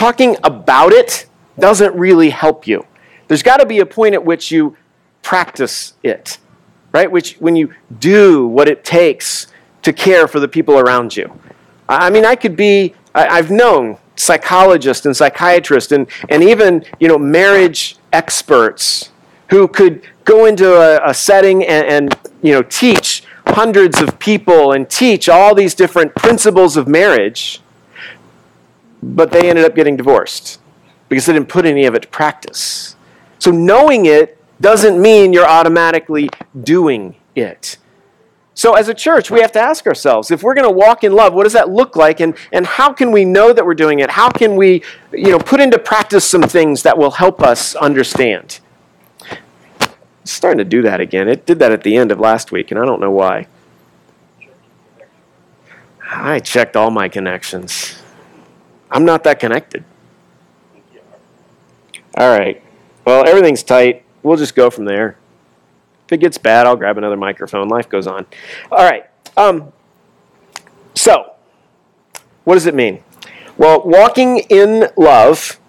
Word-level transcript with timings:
talking 0.00 0.34
about 0.44 0.92
it 0.92 1.26
doesn't 1.58 1.94
really 1.94 2.30
help 2.30 2.66
you. 2.66 2.86
There's 3.28 3.42
got 3.42 3.58
to 3.58 3.66
be 3.66 3.80
a 3.80 3.86
point 3.86 4.14
at 4.14 4.24
which 4.24 4.50
you 4.50 4.74
practice 5.20 5.92
it, 6.02 6.38
right? 6.90 7.12
Which 7.12 7.34
when 7.34 7.54
you 7.54 7.74
do 7.98 8.46
what 8.46 8.66
it 8.66 8.82
takes 8.82 9.48
to 9.82 9.92
care 9.92 10.26
for 10.26 10.40
the 10.40 10.48
people 10.48 10.78
around 10.78 11.14
you. 11.14 11.30
I 11.86 12.08
mean, 12.08 12.24
I 12.24 12.34
could 12.34 12.56
be, 12.56 12.94
I've 13.14 13.50
known 13.50 13.98
psychologists 14.16 15.04
and 15.04 15.14
psychiatrists 15.14 15.92
and, 15.92 16.06
and 16.30 16.42
even, 16.42 16.82
you 16.98 17.06
know, 17.06 17.18
marriage 17.18 17.96
experts 18.14 19.10
who 19.50 19.68
could 19.68 20.00
go 20.24 20.46
into 20.46 20.76
a, 20.76 21.10
a 21.10 21.12
setting 21.12 21.62
and, 21.66 21.86
and, 21.86 22.18
you 22.40 22.52
know, 22.52 22.62
teach 22.62 23.24
hundreds 23.48 24.00
of 24.00 24.18
people 24.18 24.72
and 24.72 24.88
teach 24.88 25.28
all 25.28 25.54
these 25.54 25.74
different 25.74 26.14
principles 26.14 26.78
of 26.78 26.88
marriage, 26.88 27.60
but 29.02 29.30
they 29.30 29.48
ended 29.48 29.64
up 29.64 29.74
getting 29.74 29.96
divorced 29.96 30.60
because 31.08 31.26
they 31.26 31.32
didn't 31.32 31.48
put 31.48 31.64
any 31.64 31.84
of 31.86 31.94
it 31.94 32.02
to 32.02 32.08
practice. 32.08 32.96
So 33.38 33.50
knowing 33.50 34.06
it 34.06 34.36
doesn't 34.60 35.00
mean 35.00 35.32
you're 35.32 35.48
automatically 35.48 36.28
doing 36.62 37.16
it. 37.34 37.78
So, 38.54 38.74
as 38.74 38.88
a 38.88 38.94
church, 38.94 39.30
we 39.30 39.40
have 39.40 39.52
to 39.52 39.58
ask 39.58 39.86
ourselves 39.86 40.30
if 40.30 40.42
we're 40.42 40.52
going 40.52 40.68
to 40.68 40.76
walk 40.76 41.02
in 41.02 41.12
love, 41.12 41.32
what 41.32 41.44
does 41.44 41.54
that 41.54 41.70
look 41.70 41.96
like? 41.96 42.20
And, 42.20 42.36
and 42.52 42.66
how 42.66 42.92
can 42.92 43.10
we 43.10 43.24
know 43.24 43.54
that 43.54 43.64
we're 43.64 43.74
doing 43.74 44.00
it? 44.00 44.10
How 44.10 44.28
can 44.28 44.54
we 44.54 44.82
you 45.12 45.30
know, 45.30 45.38
put 45.38 45.60
into 45.60 45.78
practice 45.78 46.28
some 46.28 46.42
things 46.42 46.82
that 46.82 46.98
will 46.98 47.12
help 47.12 47.40
us 47.42 47.74
understand? 47.76 48.60
It's 50.22 50.32
starting 50.32 50.58
to 50.58 50.64
do 50.64 50.82
that 50.82 51.00
again. 51.00 51.26
It 51.26 51.46
did 51.46 51.58
that 51.60 51.72
at 51.72 51.84
the 51.84 51.96
end 51.96 52.12
of 52.12 52.20
last 52.20 52.52
week, 52.52 52.70
and 52.70 52.78
I 52.78 52.84
don't 52.84 53.00
know 53.00 53.10
why. 53.10 53.46
I 56.10 56.40
checked 56.40 56.76
all 56.76 56.90
my 56.90 57.08
connections. 57.08 57.89
I'm 58.90 59.04
not 59.04 59.24
that 59.24 59.40
connected. 59.40 59.84
All 62.16 62.36
right. 62.36 62.62
Well, 63.04 63.26
everything's 63.26 63.62
tight. 63.62 64.04
We'll 64.22 64.36
just 64.36 64.54
go 64.54 64.68
from 64.70 64.84
there. 64.84 65.16
If 66.06 66.14
it 66.14 66.18
gets 66.18 66.38
bad, 66.38 66.66
I'll 66.66 66.76
grab 66.76 66.98
another 66.98 67.16
microphone. 67.16 67.68
Life 67.68 67.88
goes 67.88 68.06
on. 68.06 68.26
All 68.70 68.84
right. 68.84 69.06
Um, 69.36 69.72
so, 70.94 71.34
what 72.44 72.54
does 72.54 72.66
it 72.66 72.74
mean? 72.74 73.02
Well, 73.56 73.82
walking 73.84 74.38
in 74.48 74.88
love 74.96 75.60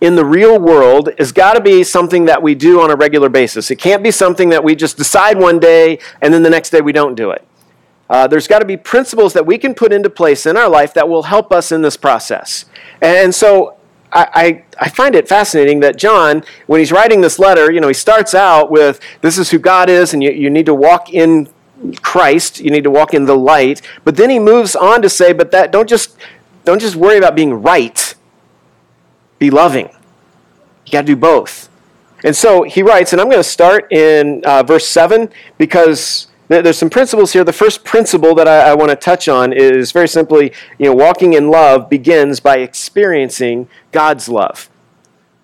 in 0.00 0.14
the 0.14 0.24
real 0.24 0.58
world 0.60 1.10
has 1.18 1.32
got 1.32 1.54
to 1.54 1.60
be 1.60 1.82
something 1.82 2.26
that 2.26 2.42
we 2.42 2.54
do 2.54 2.80
on 2.80 2.90
a 2.90 2.96
regular 2.96 3.28
basis. 3.28 3.70
It 3.70 3.76
can't 3.76 4.02
be 4.02 4.10
something 4.10 4.50
that 4.50 4.62
we 4.62 4.76
just 4.76 4.96
decide 4.96 5.38
one 5.38 5.58
day 5.58 5.98
and 6.20 6.32
then 6.32 6.42
the 6.42 6.50
next 6.50 6.70
day 6.70 6.80
we 6.80 6.92
don't 6.92 7.14
do 7.14 7.30
it. 7.30 7.46
Uh, 8.10 8.26
there's 8.26 8.48
got 8.48 8.60
to 8.60 8.64
be 8.64 8.76
principles 8.76 9.32
that 9.34 9.44
we 9.44 9.58
can 9.58 9.74
put 9.74 9.92
into 9.92 10.08
place 10.08 10.46
in 10.46 10.56
our 10.56 10.68
life 10.68 10.94
that 10.94 11.08
will 11.08 11.24
help 11.24 11.52
us 11.52 11.70
in 11.72 11.82
this 11.82 11.96
process. 11.96 12.64
And 13.02 13.34
so 13.34 13.76
I, 14.10 14.64
I, 14.80 14.88
find 14.88 15.14
it 15.14 15.28
fascinating 15.28 15.80
that 15.80 15.98
John, 15.98 16.42
when 16.66 16.80
he's 16.80 16.90
writing 16.90 17.20
this 17.20 17.38
letter, 17.38 17.70
you 17.70 17.80
know, 17.80 17.88
he 17.88 17.94
starts 17.94 18.34
out 18.34 18.70
with, 18.70 19.00
this 19.20 19.36
is 19.36 19.50
who 19.50 19.58
God 19.58 19.90
is, 19.90 20.14
and 20.14 20.22
you, 20.22 20.30
you 20.30 20.48
need 20.48 20.64
to 20.66 20.74
walk 20.74 21.12
in 21.12 21.48
Christ, 22.00 22.60
you 22.60 22.70
need 22.70 22.84
to 22.84 22.90
walk 22.90 23.12
in 23.12 23.26
the 23.26 23.36
light. 23.36 23.82
But 24.04 24.16
then 24.16 24.30
he 24.30 24.38
moves 24.38 24.74
on 24.74 25.02
to 25.02 25.10
say, 25.10 25.32
but 25.32 25.50
that 25.50 25.70
don't 25.70 25.88
just 25.88 26.16
don't 26.64 26.80
just 26.80 26.96
worry 26.96 27.18
about 27.18 27.34
being 27.34 27.62
right. 27.62 28.14
Be 29.38 29.50
loving. 29.50 29.88
You 30.86 30.92
got 30.92 31.02
to 31.02 31.06
do 31.06 31.16
both. 31.16 31.68
And 32.24 32.34
so 32.34 32.64
he 32.64 32.82
writes, 32.82 33.12
and 33.12 33.20
I'm 33.20 33.28
going 33.28 33.38
to 33.38 33.48
start 33.48 33.92
in 33.92 34.42
uh, 34.44 34.62
verse 34.64 34.86
7 34.86 35.30
because 35.56 36.26
there's 36.48 36.78
some 36.78 36.90
principles 36.90 37.32
here. 37.32 37.44
The 37.44 37.52
first 37.52 37.84
principle 37.84 38.34
that 38.34 38.48
I, 38.48 38.70
I 38.70 38.74
want 38.74 38.90
to 38.90 38.96
touch 38.96 39.28
on 39.28 39.52
is 39.52 39.92
very 39.92 40.08
simply, 40.08 40.52
you 40.78 40.86
know, 40.86 40.94
walking 40.94 41.34
in 41.34 41.50
love 41.50 41.90
begins 41.90 42.40
by 42.40 42.58
experiencing 42.58 43.68
God's 43.92 44.28
love. 44.28 44.70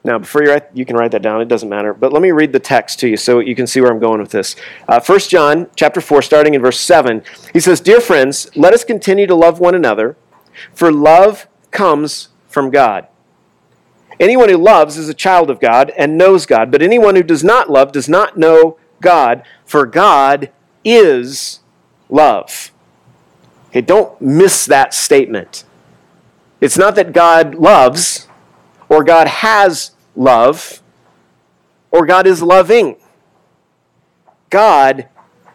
Now, 0.03 0.19
before 0.19 0.43
you 0.43 0.51
write, 0.51 0.65
you 0.75 0.85
can 0.85 0.97
write 0.97 1.13
that 1.13 1.23
down. 1.23 1.41
It 1.41 1.49
doesn't 1.49 1.69
matter. 1.69 1.95
But 1.95 2.13
let 2.13 2.21
me 2.21 2.31
read 2.31 2.53
the 2.53 2.61
text 2.61 3.01
to 3.01 3.09
you 3.09 3.17
so 3.17 3.39
you 3.39 3.55
can 3.55 3.67
see 3.67 3.81
where 3.81 3.91
I'm 3.91 3.99
going 3.99 4.21
with 4.21 4.31
this. 4.31 4.55
Uh, 4.87 5.01
1 5.01 5.19
John 5.21 5.69
chapter 5.77 6.03
4, 6.03 6.21
starting 6.21 6.53
in 6.53 6.61
verse 6.61 6.79
7, 6.79 7.23
he 7.55 7.61
says, 7.61 7.81
Dear 7.81 8.01
friends, 8.01 8.55
let 8.55 8.75
us 8.75 8.85
continue 8.85 9.27
to 9.27 9.35
love 9.35 9.61
one 9.61 9.75
another, 9.75 10.17
for 10.75 10.93
love 10.93 11.49
comes 11.71 12.29
from 12.49 12.71
God. 12.71 13.09
Anyone 14.21 14.51
who 14.51 14.59
loves 14.59 14.99
is 14.99 15.09
a 15.09 15.15
child 15.15 15.51
of 15.51 15.59
God 15.59 15.91
and 15.97 16.19
knows 16.19 16.45
God, 16.45 16.71
but 16.71 16.83
anyone 16.83 17.17
who 17.17 17.23
does 17.23 17.43
not 17.43 17.71
love 17.71 17.91
does 17.91 18.09
not 18.09 18.37
know 18.37 18.79
God, 19.01 19.43
for 19.65 19.87
God 19.87 20.51
is 20.85 21.61
love. 22.09 22.71
Okay, 23.69 23.81
don't 23.81 24.21
miss 24.21 24.67
that 24.67 24.95
statement. 24.95 25.65
It's 26.61 26.79
not 26.79 26.95
that 26.95 27.13
God 27.13 27.55
loves, 27.55 28.29
or 28.89 29.03
God 29.03 29.27
has 29.27 29.93
love, 30.15 30.81
or 31.91 32.07
God 32.07 32.27
is 32.27 32.43
loving. 32.43 32.97
God 34.51 35.09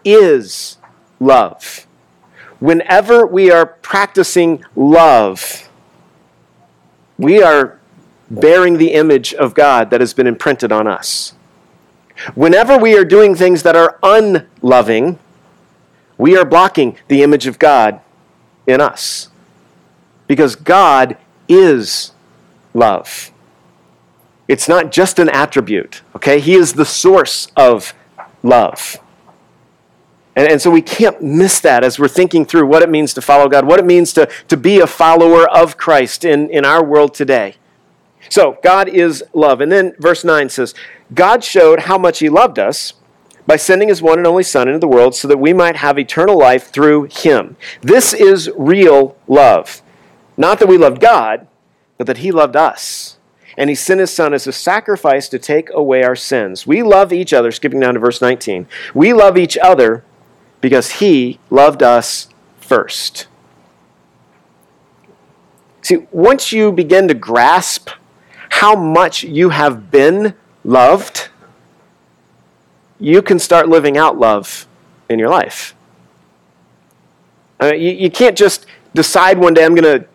is 0.03 0.77
love. 1.19 1.87
Whenever 2.59 3.25
we 3.25 3.49
are 3.49 3.65
practicing 3.65 4.65
love, 4.75 5.69
we 7.17 7.41
are 7.41 7.79
bearing 8.29 8.77
the 8.77 8.93
image 8.93 9.33
of 9.33 9.53
God 9.53 9.89
that 9.89 10.01
has 10.01 10.13
been 10.13 10.27
imprinted 10.27 10.71
on 10.71 10.87
us. 10.87 11.33
Whenever 12.35 12.77
we 12.77 12.97
are 12.97 13.05
doing 13.05 13.35
things 13.35 13.63
that 13.63 13.75
are 13.75 13.97
unloving, 14.03 15.19
we 16.17 16.37
are 16.37 16.45
blocking 16.45 16.97
the 17.07 17.23
image 17.23 17.47
of 17.47 17.59
God 17.59 18.01
in 18.67 18.81
us. 18.81 19.29
Because 20.27 20.55
God 20.55 21.17
is 21.47 22.11
love. 22.73 23.31
It's 24.47 24.67
not 24.67 24.91
just 24.91 25.19
an 25.19 25.29
attribute, 25.29 26.01
okay? 26.15 26.39
He 26.39 26.55
is 26.55 26.73
the 26.73 26.85
source 26.85 27.47
of 27.55 27.93
love. 28.43 28.97
And, 30.35 30.51
and 30.51 30.61
so 30.61 30.71
we 30.71 30.81
can't 30.81 31.21
miss 31.21 31.59
that 31.61 31.83
as 31.83 31.99
we're 31.99 32.07
thinking 32.07 32.45
through 32.45 32.65
what 32.65 32.81
it 32.81 32.89
means 32.89 33.13
to 33.15 33.21
follow 33.21 33.47
God, 33.47 33.65
what 33.65 33.79
it 33.79 33.85
means 33.85 34.13
to, 34.13 34.29
to 34.47 34.57
be 34.57 34.79
a 34.79 34.87
follower 34.87 35.49
of 35.49 35.77
Christ 35.77 36.25
in, 36.25 36.49
in 36.49 36.65
our 36.65 36.83
world 36.83 37.13
today. 37.13 37.55
So, 38.29 38.57
God 38.63 38.89
is 38.89 39.23
love. 39.33 39.61
And 39.61 39.71
then 39.71 39.95
verse 39.97 40.23
9 40.23 40.49
says, 40.49 40.75
God 41.13 41.43
showed 41.43 41.81
how 41.81 41.97
much 41.97 42.19
He 42.19 42.29
loved 42.29 42.59
us 42.59 42.93
by 43.47 43.55
sending 43.55 43.89
His 43.89 44.01
one 44.01 44.19
and 44.19 44.27
only 44.27 44.43
Son 44.43 44.67
into 44.67 44.79
the 44.79 44.87
world 44.87 45.15
so 45.15 45.27
that 45.27 45.39
we 45.39 45.53
might 45.53 45.77
have 45.77 45.97
eternal 45.97 46.37
life 46.37 46.69
through 46.69 47.07
Him. 47.11 47.57
This 47.81 48.13
is 48.13 48.49
real 48.55 49.15
love. 49.27 49.81
Not 50.37 50.59
that 50.59 50.67
we 50.67 50.77
loved 50.77 51.01
God, 51.01 51.47
but 51.97 52.07
that 52.07 52.19
He 52.19 52.31
loved 52.31 52.55
us. 52.55 53.17
And 53.57 53.69
He 53.69 53.75
sent 53.75 53.99
His 53.99 54.11
Son 54.11 54.33
as 54.33 54.47
a 54.47 54.51
sacrifice 54.51 55.27
to 55.29 55.39
take 55.39 55.69
away 55.71 56.03
our 56.03 56.15
sins. 56.15 56.67
We 56.67 56.83
love 56.83 57.11
each 57.11 57.33
other, 57.33 57.51
skipping 57.51 57.79
down 57.79 57.95
to 57.95 57.99
verse 57.99 58.21
19. 58.21 58.67
We 58.93 59.13
love 59.13 59.37
each 59.37 59.57
other 59.57 60.03
because 60.61 60.91
He 60.91 61.39
loved 61.49 61.81
us 61.81 62.29
first. 62.59 63.27
See, 65.81 66.05
once 66.11 66.51
you 66.51 66.71
begin 66.71 67.07
to 67.07 67.13
grasp 67.15 67.89
how 68.49 68.75
much 68.75 69.23
you 69.23 69.49
have 69.49 69.89
been 69.89 70.35
loved, 70.69 71.29
you 72.99 73.21
can 73.21 73.39
start 73.39 73.67
living 73.67 73.97
out 73.97 74.17
love 74.17 74.67
in 75.09 75.19
your 75.19 75.29
life. 75.29 75.75
I 77.59 77.71
mean, 77.71 77.81
you, 77.81 77.91
you 77.91 78.11
can't 78.11 78.37
just 78.37 78.65
decide 78.93 79.37
one 79.37 79.53
day 79.53 79.65
I'm 79.65 79.75
going 79.75 80.01
to 80.01 80.07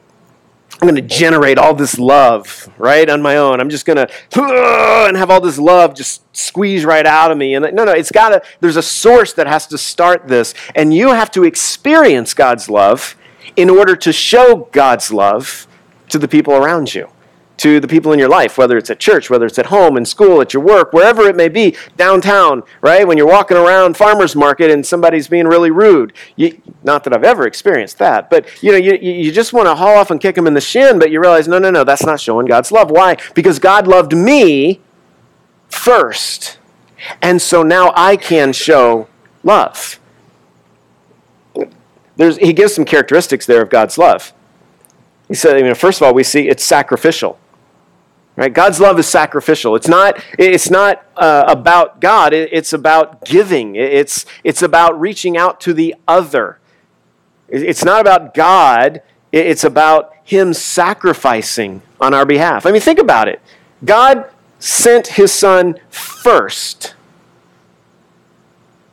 I'm 0.83 0.89
going 0.89 0.97
to 0.97 1.15
generate 1.15 1.57
all 1.57 1.73
this 1.73 2.01
love, 2.01 2.69
right, 2.79 3.09
on 3.09 3.23
my 3.23 3.37
own. 3.37 3.61
I'm 3.61 3.71
just 3.71 3.87
going 3.87 3.97
to 3.97 4.09
and 4.37 5.17
have 5.17 5.31
all 5.31 5.41
this 5.41 5.57
love 5.57 5.95
just 5.95 6.23
squeeze 6.37 6.85
right 6.85 7.07
out 7.07 7.31
of 7.31 7.39
me. 7.39 7.55
And 7.55 7.73
no, 7.75 7.85
no, 7.85 7.93
it's 7.93 8.11
got 8.11 8.31
to 8.31 8.43
there's 8.61 8.77
a 8.77 8.83
source 8.83 9.33
that 9.35 9.47
has 9.47 9.67
to 9.69 9.79
start 9.79 10.27
this, 10.27 10.53
and 10.75 10.93
you 10.93 11.09
have 11.11 11.31
to 11.33 11.45
experience 11.45 12.35
God's 12.35 12.69
love 12.69 13.17
in 13.57 13.71
order 13.71 13.95
to 13.97 14.13
show 14.13 14.69
God's 14.73 15.13
love 15.13 15.67
to 16.09 16.19
the 16.19 16.29
people 16.29 16.55
around 16.55 16.95
you 16.95 17.09
to 17.57 17.79
the 17.79 17.87
people 17.87 18.13
in 18.13 18.19
your 18.19 18.29
life, 18.29 18.59
whether 18.59 18.77
it's 18.77 18.91
at 18.91 18.99
church, 18.99 19.31
whether 19.31 19.47
it's 19.47 19.59
at 19.59 19.67
home, 19.67 19.97
in 19.97 20.05
school, 20.05 20.41
at 20.41 20.53
your 20.53 20.63
work, 20.63 20.93
wherever 20.93 21.23
it 21.23 21.37
may 21.37 21.49
be, 21.49 21.77
downtown, 21.97 22.63
right? 22.81 23.07
When 23.07 23.17
you're 23.17 23.29
walking 23.29 23.57
around 23.57 23.97
farmer's 23.97 24.35
market 24.35 24.71
and 24.71 24.85
somebody's 24.85 25.29
being 25.29 25.47
really 25.47 25.71
rude. 25.71 26.13
You, 26.37 26.61
not 26.83 27.05
that 27.05 27.13
I've 27.13 27.25
ever 27.25 27.47
experienced 27.47 27.99
that, 27.99 28.29
but 28.29 28.63
you 28.63 28.73
know, 28.73 28.79
you, 28.79 28.95
you 28.95 29.31
just 29.31 29.53
want 29.53 29.67
to 29.67 29.75
haul 29.75 29.97
off 29.97 30.11
and 30.11 30.21
kick 30.21 30.35
them 30.35 30.47
in 30.47 30.55
the 30.55 30.61
shin, 30.61 30.99
but 30.99 31.11
you 31.11 31.21
realize, 31.21 31.47
no, 31.47 31.59
no, 31.59 31.71
no, 31.71 31.85
that's 31.85 32.05
not 32.05 32.21
showing 32.21 32.47
God's 32.47 32.73
love. 32.73 32.91
Why? 32.91 33.17
Because 33.35 33.59
God 33.59 33.87
loved 33.87 34.17
me 34.17 34.81
first. 35.69 36.59
And 37.23 37.41
so 37.41 37.63
now 37.63 37.93
I 37.95 38.17
can 38.17 38.53
show 38.53 39.09
love. 39.43 40.01
There's, 42.17 42.37
he 42.39 42.53
gives 42.53 42.75
some 42.75 42.85
characteristics 42.85 43.47
there 43.47 43.63
of 43.63 43.71
God's 43.71 43.99
love. 43.99 44.33
He 45.29 45.35
said, 45.35 45.57
I 45.57 45.63
mean, 45.63 45.75
first 45.75 46.01
of 46.01 46.07
all, 46.07 46.15
we 46.15 46.23
see 46.23 46.49
it's 46.49 46.65
sacrificial. 46.65 47.39
Right? 48.37 48.53
God's 48.53 48.81
love 48.81 48.99
is 48.99 49.07
sacrificial. 49.07 49.77
It's 49.77 49.87
not, 49.87 50.21
it's 50.39 50.69
not 50.69 51.05
uh, 51.17 51.45
about 51.47 52.01
God, 52.01 52.33
it's 52.33 52.73
about 52.73 53.25
giving, 53.25 53.77
it's, 53.77 54.27
it's 54.43 54.61
about 54.61 54.99
reaching 55.01 55.37
out 55.37 55.61
to 55.63 55.73
the 55.73 55.95
other. 56.09 56.59
It's 57.49 57.85
not 57.85 58.01
about 58.01 58.35
God, 58.35 59.03
it's 59.31 59.63
about 59.63 60.13
Him 60.25 60.53
sacrificing 60.53 61.83
on 62.01 62.13
our 62.13 62.27
behalf. 62.27 62.67
I 62.67 62.73
mean, 62.73 62.81
think 62.81 62.99
about 62.99 63.29
it. 63.29 63.41
God 63.85 64.29
sent 64.59 65.09
his 65.09 65.33
son 65.33 65.79
first, 65.91 66.95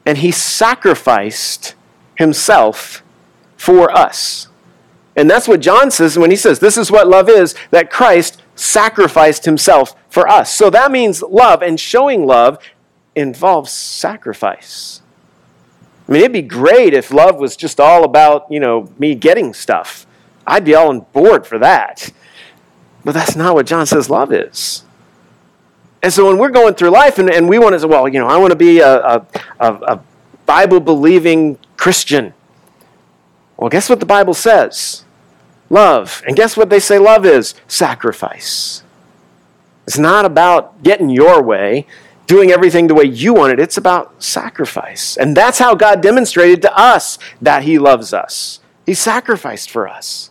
and 0.06 0.18
he 0.18 0.32
sacrificed 0.32 1.76
himself 2.16 3.02
for 3.56 3.90
us. 3.92 4.50
And 5.16 5.30
that's 5.30 5.48
what 5.48 5.62
John 5.62 5.92
says 5.92 6.18
when 6.18 6.32
he 6.32 6.36
says, 6.36 6.60
This 6.60 6.78
is 6.78 6.92
what 6.92 7.08
love 7.08 7.30
is, 7.30 7.56
that 7.70 7.90
Christ 7.90 8.41
sacrificed 8.62 9.46
himself 9.46 9.96
for 10.08 10.28
us. 10.28 10.54
So 10.54 10.70
that 10.70 10.92
means 10.92 11.22
love, 11.24 11.62
and 11.62 11.80
showing 11.80 12.26
love 12.26 12.60
involves 13.16 13.72
sacrifice. 13.72 15.02
I 16.08 16.12
mean, 16.12 16.22
it'd 16.22 16.34
be 16.34 16.42
great 16.42 16.94
if 16.94 17.12
love 17.12 17.38
was 17.38 17.56
just 17.56 17.80
all 17.80 18.04
about, 18.04 18.52
you 18.52 18.60
know, 18.60 18.92
me 19.00 19.16
getting 19.16 19.54
stuff. 19.54 20.06
I'd 20.46 20.66
be 20.66 20.76
all 20.76 20.90
on 20.90 21.02
board 21.12 21.48
for 21.48 21.58
that. 21.60 22.12
But 23.04 23.14
that's 23.14 23.36
not 23.36 23.56
what 23.56 23.66
John 23.66 23.86
says 23.86 24.10
love 24.10 24.32
is. 24.32 24.84
And 26.04 26.14
so 26.14 26.28
when 26.28 26.38
we're 26.38 26.50
going 26.50 26.76
through 26.76 26.90
life 26.90 27.18
and, 27.18 27.30
and 27.30 27.50
we 27.50 27.60
want 27.60 27.74
to 27.74 27.80
say, 27.80 27.88
well, 27.88 28.08
you 28.08 28.20
know, 28.20 28.28
I 28.28 28.38
want 28.38 28.52
to 28.52 28.58
be 28.58 28.80
a, 28.80 28.98
a, 28.98 29.26
a 29.60 30.00
Bible 30.46 30.80
believing 30.80 31.58
Christian. 31.78 32.34
Well, 33.58 33.70
guess 33.70 33.90
what 33.90 34.00
the 34.00 34.06
Bible 34.06 34.34
says? 34.34 35.06
Love. 35.72 36.22
And 36.28 36.36
guess 36.36 36.58
what 36.58 36.70
they 36.70 36.82
say 36.82 37.00
love 37.00 37.26
is? 37.26 37.56
Sacrifice. 37.66 38.84
It's 39.88 39.98
not 39.98 40.26
about 40.26 40.84
getting 40.84 41.10
your 41.10 41.42
way, 41.42 41.88
doing 42.28 42.52
everything 42.52 42.88
the 42.88 42.94
way 42.94 43.06
you 43.06 43.34
want 43.34 43.54
it. 43.54 43.60
It's 43.60 43.78
about 43.78 44.22
sacrifice. 44.22 45.16
And 45.16 45.36
that's 45.36 45.60
how 45.60 45.74
God 45.74 46.02
demonstrated 46.02 46.62
to 46.64 46.78
us 46.78 47.18
that 47.42 47.64
He 47.64 47.80
loves 47.80 48.14
us. 48.14 48.60
He 48.86 48.94
sacrificed 48.94 49.72
for 49.72 49.88
us. 49.88 50.30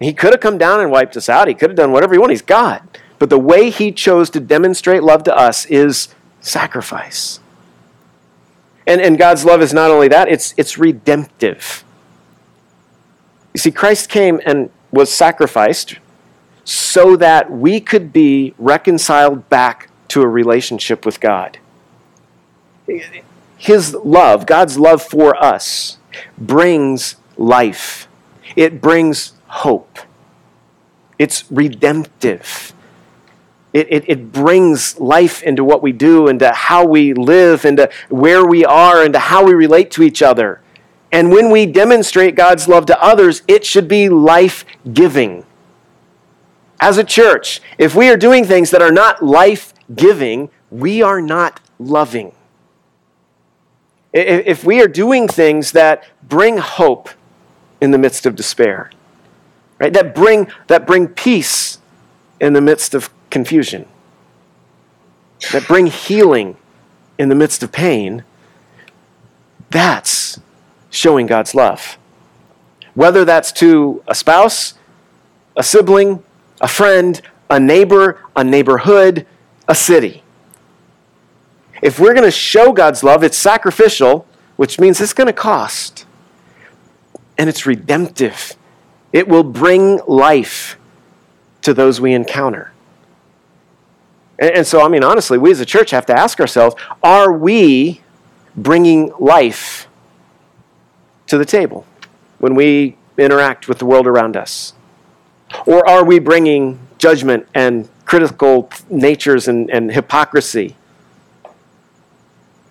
He 0.00 0.14
could 0.14 0.32
have 0.32 0.40
come 0.40 0.56
down 0.56 0.80
and 0.80 0.90
wiped 0.90 1.16
us 1.18 1.28
out. 1.28 1.48
He 1.48 1.54
could 1.54 1.68
have 1.68 1.76
done 1.76 1.92
whatever 1.92 2.14
he 2.14 2.18
wanted. 2.18 2.32
He's 2.32 2.42
God. 2.42 2.82
But 3.18 3.28
the 3.28 3.38
way 3.38 3.68
he 3.68 3.92
chose 3.92 4.30
to 4.30 4.40
demonstrate 4.40 5.02
love 5.02 5.24
to 5.24 5.36
us 5.36 5.66
is 5.66 6.08
sacrifice. 6.40 7.40
And, 8.86 9.02
and 9.02 9.18
God's 9.18 9.44
love 9.44 9.60
is 9.60 9.74
not 9.74 9.90
only 9.90 10.08
that, 10.08 10.28
it's, 10.28 10.54
it's 10.56 10.78
redemptive. 10.78 11.84
You 13.58 13.60
see, 13.60 13.72
Christ 13.72 14.08
came 14.08 14.40
and 14.46 14.70
was 14.92 15.12
sacrificed 15.12 15.96
so 16.62 17.16
that 17.16 17.50
we 17.50 17.80
could 17.80 18.12
be 18.12 18.54
reconciled 18.56 19.48
back 19.48 19.90
to 20.10 20.22
a 20.22 20.28
relationship 20.28 21.04
with 21.04 21.18
God. 21.18 21.58
His 23.56 23.94
love, 23.94 24.46
God's 24.46 24.78
love 24.78 25.02
for 25.02 25.34
us, 25.42 25.98
brings 26.38 27.16
life, 27.36 28.06
it 28.54 28.80
brings 28.80 29.32
hope. 29.48 29.98
It's 31.18 31.42
redemptive. 31.50 32.72
It, 33.72 33.88
it, 33.90 34.04
it, 34.06 34.30
brings 34.32 35.00
life 35.00 35.42
into 35.42 35.64
what 35.64 35.82
we 35.82 35.90
do, 35.90 36.28
into 36.28 36.52
how 36.52 36.84
we 36.84 37.12
live, 37.12 37.64
into 37.64 37.90
where 38.08 38.46
we 38.46 38.64
are, 38.64 39.04
into 39.04 39.18
how 39.18 39.44
we 39.44 39.52
relate 39.52 39.90
to 39.90 40.04
each 40.04 40.22
other. 40.22 40.60
And 41.10 41.30
when 41.30 41.50
we 41.50 41.66
demonstrate 41.66 42.34
God's 42.34 42.68
love 42.68 42.86
to 42.86 43.02
others, 43.02 43.42
it 43.48 43.64
should 43.64 43.88
be 43.88 44.08
life 44.08 44.64
giving. 44.92 45.44
As 46.80 46.98
a 46.98 47.04
church, 47.04 47.60
if 47.78 47.94
we 47.94 48.08
are 48.08 48.16
doing 48.16 48.44
things 48.44 48.70
that 48.70 48.82
are 48.82 48.92
not 48.92 49.24
life 49.24 49.72
giving, 49.94 50.50
we 50.70 51.02
are 51.02 51.20
not 51.20 51.60
loving. 51.78 52.32
If 54.12 54.64
we 54.64 54.80
are 54.80 54.88
doing 54.88 55.28
things 55.28 55.72
that 55.72 56.04
bring 56.22 56.58
hope 56.58 57.08
in 57.80 57.90
the 57.90 57.98
midst 57.98 58.26
of 58.26 58.36
despair, 58.36 58.90
right? 59.78 59.92
That 59.92 60.14
bring, 60.14 60.48
that 60.66 60.86
bring 60.86 61.08
peace 61.08 61.78
in 62.40 62.52
the 62.52 62.60
midst 62.60 62.94
of 62.94 63.10
confusion, 63.30 63.86
that 65.52 65.66
bring 65.66 65.86
healing 65.86 66.56
in 67.18 67.28
the 67.28 67.34
midst 67.34 67.62
of 67.62 67.72
pain. 67.72 68.24
That's 69.70 70.17
showing 70.90 71.26
God's 71.26 71.54
love. 71.54 71.98
Whether 72.94 73.24
that's 73.24 73.52
to 73.52 74.02
a 74.06 74.14
spouse, 74.14 74.74
a 75.56 75.62
sibling, 75.62 76.22
a 76.60 76.68
friend, 76.68 77.20
a 77.50 77.60
neighbor, 77.60 78.20
a 78.36 78.44
neighborhood, 78.44 79.26
a 79.66 79.74
city. 79.74 80.22
If 81.82 81.98
we're 82.00 82.14
going 82.14 82.24
to 82.24 82.30
show 82.30 82.72
God's 82.72 83.04
love, 83.04 83.22
it's 83.22 83.36
sacrificial, 83.36 84.26
which 84.56 84.80
means 84.80 85.00
it's 85.00 85.12
going 85.12 85.26
to 85.26 85.32
cost. 85.32 86.06
And 87.36 87.48
it's 87.48 87.66
redemptive. 87.66 88.56
It 89.12 89.28
will 89.28 89.44
bring 89.44 90.00
life 90.06 90.76
to 91.62 91.72
those 91.72 92.00
we 92.00 92.14
encounter. 92.14 92.72
And, 94.40 94.66
so, 94.66 94.80
I 94.82 94.88
mean, 94.88 95.02
honestly, 95.02 95.36
we 95.36 95.50
as 95.50 95.60
a 95.60 95.66
church 95.66 95.90
have 95.90 96.06
to 96.06 96.16
ask 96.16 96.40
ourselves 96.40 96.76
are 97.02 97.32
we 97.32 98.02
bringing 98.56 99.12
life 99.18 99.87
to 101.28 101.38
the 101.38 101.44
table 101.44 101.86
when 102.38 102.54
we 102.54 102.96
interact 103.16 103.68
with 103.68 103.78
the 103.78 103.86
world 103.86 104.06
around 104.06 104.36
us? 104.36 104.74
Or 105.66 105.88
are 105.88 106.04
we 106.04 106.18
bringing 106.18 106.78
judgment 106.98 107.46
and 107.54 107.88
critical 108.04 108.70
natures 108.90 109.48
and, 109.48 109.70
and 109.70 109.92
hypocrisy? 109.92 110.76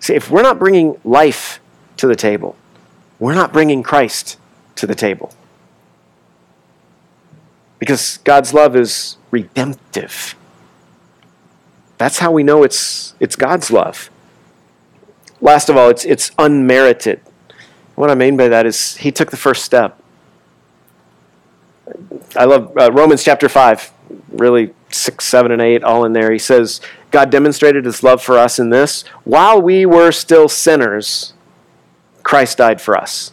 See, 0.00 0.14
if 0.14 0.30
we're 0.30 0.42
not 0.42 0.58
bringing 0.58 1.00
life 1.04 1.60
to 1.96 2.06
the 2.06 2.16
table, 2.16 2.56
we're 3.18 3.34
not 3.34 3.52
bringing 3.52 3.82
Christ 3.82 4.38
to 4.76 4.86
the 4.86 4.94
table. 4.94 5.32
Because 7.78 8.18
God's 8.18 8.54
love 8.54 8.76
is 8.76 9.16
redemptive. 9.30 10.34
That's 11.96 12.20
how 12.20 12.30
we 12.30 12.42
know 12.42 12.62
it's, 12.62 13.14
it's 13.18 13.36
God's 13.36 13.70
love. 13.70 14.10
Last 15.40 15.68
of 15.68 15.76
all, 15.76 15.88
it's, 15.88 16.04
it's 16.04 16.30
unmerited. 16.38 17.20
What 17.98 18.12
I 18.12 18.14
mean 18.14 18.36
by 18.36 18.46
that 18.46 18.64
is 18.64 18.96
He 18.98 19.10
took 19.10 19.32
the 19.32 19.36
first 19.36 19.64
step. 19.64 20.00
I 22.36 22.44
love 22.44 22.76
uh, 22.78 22.92
Romans 22.92 23.24
chapter 23.24 23.48
5, 23.48 23.92
really 24.30 24.72
6, 24.90 25.24
7, 25.24 25.50
and 25.50 25.60
8, 25.60 25.82
all 25.82 26.04
in 26.04 26.12
there. 26.12 26.30
He 26.30 26.38
says, 26.38 26.80
God 27.10 27.28
demonstrated 27.28 27.84
His 27.84 28.04
love 28.04 28.22
for 28.22 28.38
us 28.38 28.60
in 28.60 28.70
this 28.70 29.02
while 29.24 29.60
we 29.60 29.84
were 29.84 30.12
still 30.12 30.48
sinners, 30.48 31.32
Christ 32.22 32.58
died 32.58 32.80
for 32.80 32.96
us. 32.96 33.32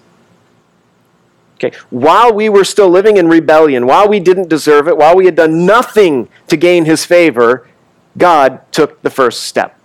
Okay, 1.56 1.72
while 1.92 2.34
we 2.34 2.50
were 2.50 2.64
still 2.64 2.90
living 2.90 3.18
in 3.18 3.28
rebellion, 3.28 3.86
while 3.86 4.10
we 4.10 4.20
didn't 4.20 4.50
deserve 4.50 4.88
it, 4.88 4.98
while 4.98 5.16
we 5.16 5.26
had 5.26 5.36
done 5.36 5.68
nothing 5.68 6.28
to 6.48 6.58
gain 6.58 6.86
his 6.86 7.06
favor, 7.06 7.68
God 8.18 8.62
took 8.72 9.04
the 9.04 9.12
first 9.12 9.44
step. 9.44 9.80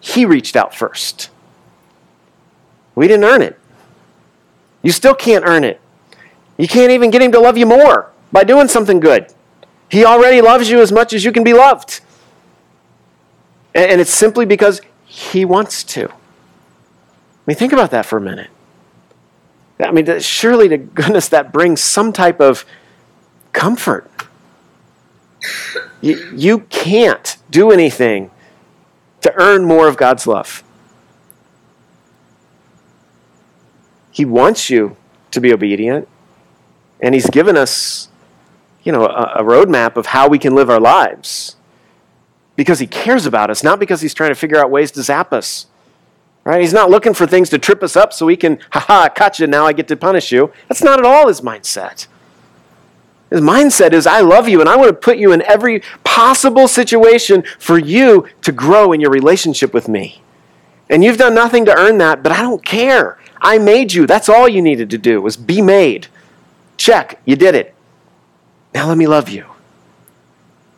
He 0.00 0.24
reached 0.24 0.56
out 0.56 0.74
first. 0.74 1.28
We 2.98 3.06
didn't 3.06 3.26
earn 3.26 3.42
it. 3.42 3.56
You 4.82 4.90
still 4.90 5.14
can't 5.14 5.44
earn 5.46 5.62
it. 5.62 5.80
You 6.56 6.66
can't 6.66 6.90
even 6.90 7.12
get 7.12 7.22
him 7.22 7.30
to 7.30 7.38
love 7.38 7.56
you 7.56 7.64
more 7.64 8.10
by 8.32 8.42
doing 8.42 8.66
something 8.66 8.98
good. 8.98 9.32
He 9.88 10.04
already 10.04 10.40
loves 10.40 10.68
you 10.68 10.80
as 10.80 10.90
much 10.90 11.12
as 11.12 11.24
you 11.24 11.30
can 11.30 11.44
be 11.44 11.52
loved. 11.54 12.00
And 13.72 14.00
it's 14.00 14.10
simply 14.10 14.46
because 14.46 14.80
he 15.04 15.44
wants 15.44 15.84
to. 15.84 16.08
I 16.08 16.14
mean, 17.46 17.56
think 17.56 17.72
about 17.72 17.92
that 17.92 18.04
for 18.04 18.16
a 18.16 18.20
minute. 18.20 18.50
I 19.78 19.92
mean, 19.92 20.18
surely 20.18 20.68
to 20.68 20.76
goodness 20.76 21.28
that 21.28 21.52
brings 21.52 21.80
some 21.80 22.12
type 22.12 22.40
of 22.40 22.64
comfort. 23.52 24.10
You, 26.00 26.32
you 26.34 26.58
can't 26.68 27.36
do 27.48 27.70
anything 27.70 28.32
to 29.20 29.32
earn 29.36 29.64
more 29.64 29.86
of 29.86 29.96
God's 29.96 30.26
love. 30.26 30.64
He 34.18 34.24
wants 34.24 34.68
you 34.68 34.96
to 35.30 35.40
be 35.40 35.52
obedient, 35.52 36.08
and 37.00 37.14
He's 37.14 37.30
given 37.30 37.56
us, 37.56 38.08
you 38.82 38.90
know, 38.90 39.06
a, 39.06 39.34
a 39.36 39.42
roadmap 39.44 39.96
of 39.96 40.06
how 40.06 40.26
we 40.26 40.40
can 40.40 40.56
live 40.56 40.68
our 40.68 40.80
lives 40.80 41.54
because 42.56 42.80
He 42.80 42.88
cares 42.88 43.26
about 43.26 43.48
us, 43.48 43.62
not 43.62 43.78
because 43.78 44.00
He's 44.00 44.12
trying 44.12 44.30
to 44.30 44.34
figure 44.34 44.58
out 44.58 44.72
ways 44.72 44.90
to 44.90 45.04
zap 45.04 45.32
us. 45.32 45.66
Right? 46.42 46.60
He's 46.60 46.72
not 46.72 46.90
looking 46.90 47.14
for 47.14 47.28
things 47.28 47.48
to 47.50 47.58
trip 47.58 47.80
us 47.80 47.94
up 47.94 48.12
so 48.12 48.26
he 48.26 48.36
can, 48.36 48.58
haha, 48.72 49.08
caught 49.08 49.38
you, 49.38 49.46
now 49.46 49.66
I 49.66 49.72
get 49.72 49.86
to 49.86 49.96
punish 49.96 50.32
you. 50.32 50.52
That's 50.66 50.82
not 50.82 50.98
at 50.98 51.04
all 51.04 51.28
his 51.28 51.42
mindset. 51.42 52.08
His 53.30 53.40
mindset 53.40 53.92
is, 53.92 54.04
I 54.04 54.20
love 54.20 54.48
you 54.48 54.60
and 54.60 54.68
I 54.68 54.74
want 54.74 54.88
to 54.88 54.94
put 54.94 55.18
you 55.18 55.30
in 55.30 55.42
every 55.42 55.82
possible 56.02 56.66
situation 56.66 57.44
for 57.60 57.78
you 57.78 58.26
to 58.42 58.50
grow 58.50 58.92
in 58.92 59.00
your 59.00 59.10
relationship 59.10 59.72
with 59.72 59.86
me. 59.88 60.22
And 60.88 61.04
you've 61.04 61.18
done 61.18 61.34
nothing 61.34 61.66
to 61.66 61.78
earn 61.78 61.98
that, 61.98 62.22
but 62.22 62.32
I 62.32 62.40
don't 62.40 62.64
care. 62.64 63.17
I 63.40 63.58
made 63.58 63.92
you. 63.92 64.06
That's 64.06 64.28
all 64.28 64.48
you 64.48 64.62
needed 64.62 64.90
to 64.90 64.98
do 64.98 65.20
was 65.20 65.36
be 65.36 65.62
made. 65.62 66.08
Check, 66.76 67.20
you 67.24 67.36
did 67.36 67.54
it. 67.54 67.74
Now 68.74 68.88
let 68.88 68.98
me 68.98 69.06
love 69.06 69.28
you. 69.28 69.44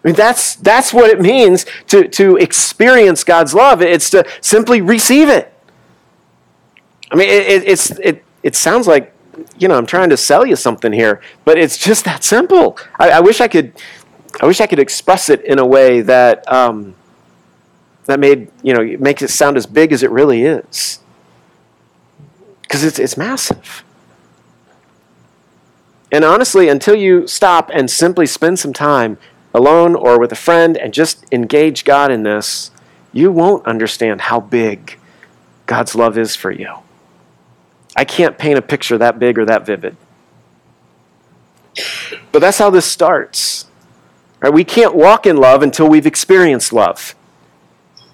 I 0.03 0.09
mean, 0.09 0.15
that's, 0.15 0.57
that's 0.57 0.95
what 0.95 1.11
it 1.11 1.21
means 1.21 1.67
to, 1.89 2.09
to 2.09 2.37
experience 2.37 3.23
God's 3.23 3.53
love. 3.53 3.83
It's 3.83 4.09
to 4.11 4.27
simply 4.41 4.81
receive 4.81 5.29
it. 5.29 5.53
I 7.11 7.17
mean, 7.17 7.29
it, 7.29 7.47
it, 7.47 7.69
it's, 7.69 7.91
it, 7.99 8.25
it 8.43 8.57
sounds 8.57 8.87
like 8.87 9.15
you 9.59 9.69
know, 9.69 9.77
I'm 9.77 9.87
trying 9.87 10.11
to 10.11 10.17
sell 10.17 10.47
you 10.47 10.57
something 10.57 10.93
here, 10.93 11.21
but 11.45 11.59
it's 11.59 11.79
just 11.79 12.05
that 12.05 12.25
simple. 12.25 12.79
I, 12.99 13.11
I 13.11 13.21
wish 13.21 13.41
I 13.41 13.49
could, 13.49 13.73
I 14.41 14.47
wish 14.47 14.61
I 14.61 14.67
could 14.67 14.79
express 14.79 15.29
it 15.29 15.43
in 15.45 15.59
a 15.59 15.67
way 15.67 16.01
that 16.03 16.51
um, 16.53 16.95
that 18.07 18.21
made 18.21 18.51
you 18.63 18.75
know 18.75 18.83
makes 18.99 19.23
it 19.23 19.29
sound 19.29 19.57
as 19.57 19.67
big 19.67 19.93
as 19.93 20.03
it 20.03 20.11
really 20.11 20.43
is, 20.43 21.01
because 22.71 22.85
it's 22.85 23.01
it's 23.01 23.17
massive. 23.17 23.83
And 26.13 26.25
honestly, 26.25 26.69
until 26.69 26.95
you 26.95 27.27
stop 27.27 27.69
and 27.75 27.91
simply 27.91 28.27
spend 28.27 28.61
some 28.61 28.73
time 28.73 29.19
alone 29.53 29.97
or 29.97 30.21
with 30.21 30.31
a 30.31 30.37
friend 30.37 30.77
and 30.77 30.95
just 30.95 31.25
engage 31.33 31.85
God 31.85 32.13
in 32.13 32.23
this, 32.23 32.71
you 33.13 33.33
won't 33.33 33.67
understand 33.67 34.21
how 34.21 34.39
big 34.39 35.01
God's 35.67 35.97
love 35.97 36.17
is 36.17 36.37
for 36.37 36.53
you. 36.53 36.75
I 37.97 38.05
can't 38.05 38.39
paint 38.39 38.57
a 38.57 38.63
picture 38.63 38.97
that 38.99 39.19
big 39.19 39.37
or 39.37 39.45
that 39.47 39.67
vivid. 39.67 39.97
But 42.31 42.39
that's 42.39 42.59
how 42.59 42.71
this 42.71 42.87
starts. 42.87 43.67
Right? 44.39 44.53
We 44.53 44.63
can't 44.63 44.95
walk 44.95 45.27
in 45.27 45.37
love 45.37 45.65
until 45.65 45.89
we've 45.89 46.07
experienced 46.07 46.73
love. 46.73 47.17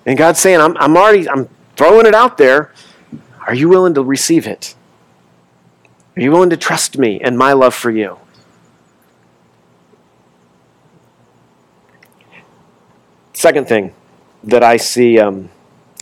And 0.06 0.16
God's 0.16 0.40
saying, 0.40 0.60
I'm, 0.60 0.78
I'm 0.78 0.96
already 0.96 1.28
I'm 1.28 1.50
throwing 1.76 2.06
it 2.06 2.14
out 2.14 2.38
there. 2.38 2.72
Are 3.46 3.54
you 3.54 3.68
willing 3.68 3.94
to 3.94 4.02
receive 4.02 4.46
it? 4.46 4.74
Are 6.16 6.22
you 6.22 6.32
willing 6.32 6.50
to 6.50 6.56
trust 6.56 6.98
me 6.98 7.20
and 7.20 7.38
my 7.38 7.52
love 7.52 7.74
for 7.74 7.90
you? 7.90 8.18
Second 13.32 13.68
thing 13.68 13.92
that 14.42 14.64
I 14.64 14.76
see, 14.78 15.20
um, 15.20 15.50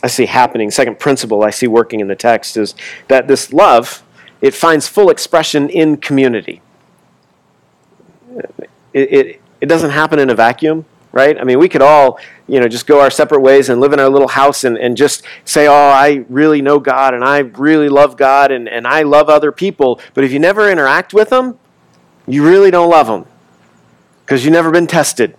I 0.03 0.07
see 0.07 0.27
happening, 0.27 0.71
second 0.71 0.99
principle 0.99 1.43
I 1.43 1.51
see 1.51 1.67
working 1.67 2.01
in 2.01 2.09
the 2.09 2.15
text 2.15 2.57
is 2.57 2.75
that 3.09 3.29
this 3.29 3.53
love, 3.53 4.03
it 4.41 4.55
finds 4.55 4.89
full 4.89 5.11
expression 5.11 5.69
in 5.69 5.97
community. 5.97 6.63
It, 8.93 9.13
it, 9.13 9.41
it 9.61 9.67
doesn't 9.67 9.91
happen 9.91 10.19
in 10.19 10.31
a 10.31 10.35
vacuum, 10.35 10.85
right? 11.11 11.39
I 11.39 11.45
mean, 11.45 11.59
we 11.59 11.69
could 11.69 11.83
all, 11.83 12.19
you 12.47 12.61
know, 12.61 12.69
just 12.69 12.87
go 12.87 13.01
our 13.01 13.11
separate 13.11 13.41
ways 13.41 13.69
and 13.69 13.81
live 13.81 13.93
in 13.93 14.01
our 14.01 14.09
little 14.09 14.29
house 14.29 14.65
and, 14.65 14.77
and 14.77 14.97
just 14.97 15.23
say, 15.45 15.67
oh, 15.67 15.73
I 15.73 16.25
really 16.29 16.61
know 16.61 16.79
God 16.79 17.15
and 17.15 17.25
I 17.25 17.39
really 17.39 17.89
love 17.89 18.17
God 18.17 18.53
and, 18.53 18.69
and 18.69 18.87
I 18.87 19.03
love 19.03 19.29
other 19.29 19.51
people. 19.51 20.01
But 20.13 20.25
if 20.25 20.33
you 20.33 20.39
never 20.39 20.71
interact 20.71 21.15
with 21.15 21.31
them, 21.31 21.59
you 22.27 22.45
really 22.45 22.71
don't 22.71 22.91
love 22.91 23.07
them 23.07 23.27
because 24.25 24.45
you've 24.45 24.53
never 24.53 24.71
been 24.71 24.87
tested. 24.87 25.37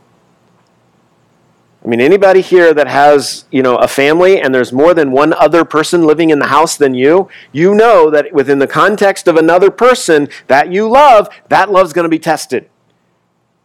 I 1.84 1.88
mean, 1.88 2.02
anybody 2.02 2.42
here 2.42 2.74
that 2.74 2.88
has, 2.88 3.46
you 3.52 3.62
know, 3.62 3.76
a 3.76 3.88
family 3.88 4.42
and 4.42 4.56
there's 4.56 4.74
more 4.74 4.96
than 4.96 5.12
one 5.12 5.34
other 5.34 5.64
person 5.64 6.04
living 6.08 6.32
in 6.32 6.40
the 6.40 6.48
house 6.48 6.76
than 6.76 6.96
you, 6.96 7.30
you 7.52 7.76
know 7.76 8.10
that 8.10 8.34
within 8.34 8.58
the 8.58 8.66
context 8.66 9.28
of 9.28 9.38
another 9.38 9.70
person 9.70 10.28
that 10.48 10.72
you 10.72 10.90
love, 10.90 11.30
that 11.50 11.72
love's 11.72 11.94
going 11.94 12.06
to 12.06 12.10
be 12.10 12.18
tested 12.18 12.68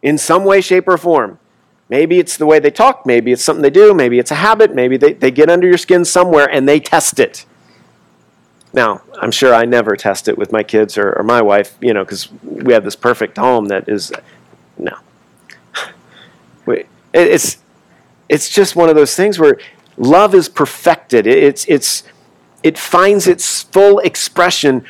in 0.03 0.19
some 0.19 0.45
way, 0.45 0.61
shape, 0.61 0.87
or 0.87 0.97
form. 0.97 1.39
Maybe 1.91 2.19
it's 2.19 2.37
the 2.37 2.45
way 2.45 2.59
they 2.59 2.71
talk, 2.71 3.05
maybe 3.05 3.33
it's 3.33 3.43
something 3.43 3.61
they 3.61 3.69
do, 3.69 3.93
maybe 3.93 4.17
it's 4.17 4.31
a 4.31 4.35
habit, 4.35 4.73
maybe 4.73 4.95
they, 4.95 5.11
they 5.11 5.29
get 5.29 5.49
under 5.49 5.67
your 5.67 5.77
skin 5.77 6.05
somewhere 6.05 6.49
and 6.49 6.65
they 6.65 6.79
test 6.79 7.19
it. 7.19 7.45
Now, 8.71 9.01
I'm 9.21 9.31
sure 9.31 9.53
I 9.53 9.65
never 9.65 9.97
test 9.97 10.29
it 10.29 10.37
with 10.37 10.53
my 10.53 10.63
kids 10.63 10.97
or, 10.97 11.11
or 11.11 11.23
my 11.23 11.41
wife, 11.41 11.77
you 11.81 11.93
know, 11.93 12.05
because 12.05 12.31
we 12.43 12.71
have 12.71 12.85
this 12.85 12.95
perfect 12.95 13.37
home 13.37 13.65
that 13.65 13.89
is, 13.89 14.13
no. 14.77 14.97
It's, 17.13 17.57
it's 18.29 18.47
just 18.47 18.77
one 18.77 18.87
of 18.87 18.95
those 18.95 19.13
things 19.13 19.37
where 19.37 19.59
love 19.97 20.33
is 20.33 20.47
perfected. 20.47 21.27
It's, 21.27 21.65
it's, 21.67 22.03
it 22.63 22.77
finds 22.77 23.27
its 23.27 23.63
full 23.63 23.99
expression 23.99 24.85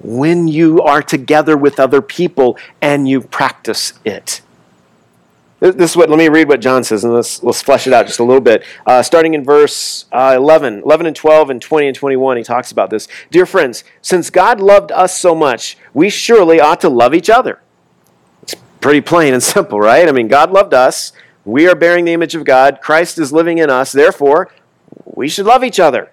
when 0.00 0.46
you 0.46 0.80
are 0.82 1.02
together 1.02 1.56
with 1.56 1.80
other 1.80 2.00
people 2.00 2.56
and 2.80 3.08
you 3.08 3.22
practice 3.22 3.94
it. 4.04 4.40
This 5.72 5.92
is 5.92 5.96
what, 5.96 6.10
let 6.10 6.18
me 6.18 6.28
read 6.28 6.46
what 6.46 6.60
John 6.60 6.84
says, 6.84 7.04
and 7.04 7.14
let's, 7.14 7.42
let's 7.42 7.62
flesh 7.62 7.86
it 7.86 7.94
out 7.94 8.06
just 8.06 8.18
a 8.18 8.22
little 8.22 8.42
bit. 8.42 8.62
Uh, 8.84 9.02
starting 9.02 9.32
in 9.32 9.42
verse 9.42 10.04
uh, 10.12 10.34
11, 10.36 10.82
11 10.84 11.06
and 11.06 11.16
12, 11.16 11.48
and 11.48 11.62
20 11.62 11.86
and 11.86 11.96
21, 11.96 12.36
he 12.36 12.42
talks 12.42 12.70
about 12.70 12.90
this. 12.90 13.08
Dear 13.30 13.46
friends, 13.46 13.82
since 14.02 14.28
God 14.28 14.60
loved 14.60 14.92
us 14.92 15.18
so 15.18 15.34
much, 15.34 15.78
we 15.94 16.10
surely 16.10 16.60
ought 16.60 16.82
to 16.82 16.90
love 16.90 17.14
each 17.14 17.30
other. 17.30 17.62
It's 18.42 18.54
pretty 18.82 19.00
plain 19.00 19.32
and 19.32 19.42
simple, 19.42 19.80
right? 19.80 20.06
I 20.06 20.12
mean, 20.12 20.28
God 20.28 20.50
loved 20.50 20.74
us. 20.74 21.12
We 21.46 21.66
are 21.66 21.74
bearing 21.74 22.04
the 22.04 22.12
image 22.12 22.34
of 22.34 22.44
God. 22.44 22.80
Christ 22.82 23.18
is 23.18 23.32
living 23.32 23.56
in 23.56 23.70
us. 23.70 23.90
Therefore, 23.90 24.52
we 25.06 25.28
should 25.30 25.46
love 25.46 25.64
each 25.64 25.80
other. 25.80 26.10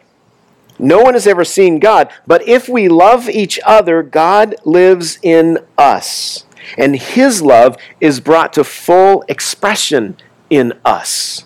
No 0.80 1.02
one 1.02 1.14
has 1.14 1.28
ever 1.28 1.44
seen 1.44 1.80
God, 1.80 2.10
but 2.26 2.48
if 2.48 2.70
we 2.70 2.88
love 2.88 3.30
each 3.30 3.60
other, 3.66 4.02
God 4.02 4.56
lives 4.64 5.20
in 5.22 5.60
us. 5.78 6.46
And 6.78 6.96
his 6.96 7.42
love 7.42 7.78
is 8.00 8.20
brought 8.20 8.54
to 8.54 8.64
full 8.64 9.24
expression 9.28 10.18
in 10.50 10.74
us. 10.84 11.46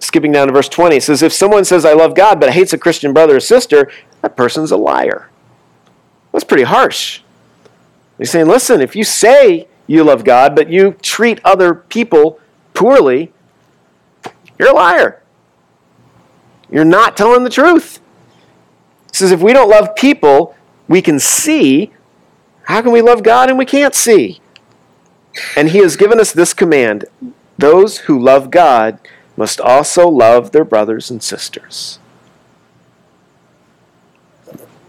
Skipping 0.00 0.32
down 0.32 0.48
to 0.48 0.52
verse 0.52 0.68
20, 0.68 0.96
it 0.96 1.02
says, 1.02 1.22
If 1.22 1.32
someone 1.32 1.64
says, 1.64 1.84
I 1.84 1.92
love 1.92 2.14
God, 2.14 2.40
but 2.40 2.52
hates 2.52 2.72
a 2.72 2.78
Christian 2.78 3.12
brother 3.12 3.36
or 3.36 3.40
sister, 3.40 3.90
that 4.22 4.36
person's 4.36 4.70
a 4.70 4.76
liar. 4.76 5.30
That's 6.32 6.44
pretty 6.44 6.64
harsh. 6.64 7.20
He's 8.18 8.30
saying, 8.30 8.46
Listen, 8.46 8.80
if 8.80 8.94
you 8.94 9.04
say 9.04 9.68
you 9.86 10.04
love 10.04 10.24
God, 10.24 10.54
but 10.54 10.68
you 10.68 10.92
treat 11.02 11.40
other 11.44 11.74
people 11.74 12.40
poorly, 12.74 13.32
you're 14.58 14.70
a 14.70 14.74
liar. 14.74 15.22
You're 16.70 16.84
not 16.84 17.16
telling 17.16 17.44
the 17.44 17.50
truth. 17.50 18.00
He 19.10 19.16
says 19.16 19.30
if 19.30 19.40
we 19.40 19.52
don't 19.52 19.70
love 19.70 19.94
people 19.94 20.54
we 20.88 21.00
can 21.00 21.18
see, 21.18 21.92
how 22.64 22.82
can 22.82 22.92
we 22.92 23.02
love 23.02 23.22
God 23.22 23.48
and 23.48 23.58
we 23.58 23.64
can't 23.64 23.94
see? 23.94 24.40
And 25.56 25.70
he 25.70 25.78
has 25.78 25.96
given 25.96 26.20
us 26.20 26.32
this 26.32 26.54
command 26.54 27.04
those 27.56 27.98
who 27.98 28.18
love 28.18 28.50
God 28.50 28.98
must 29.36 29.60
also 29.60 30.08
love 30.08 30.50
their 30.50 30.64
brothers 30.64 31.10
and 31.10 31.22
sisters. 31.22 31.98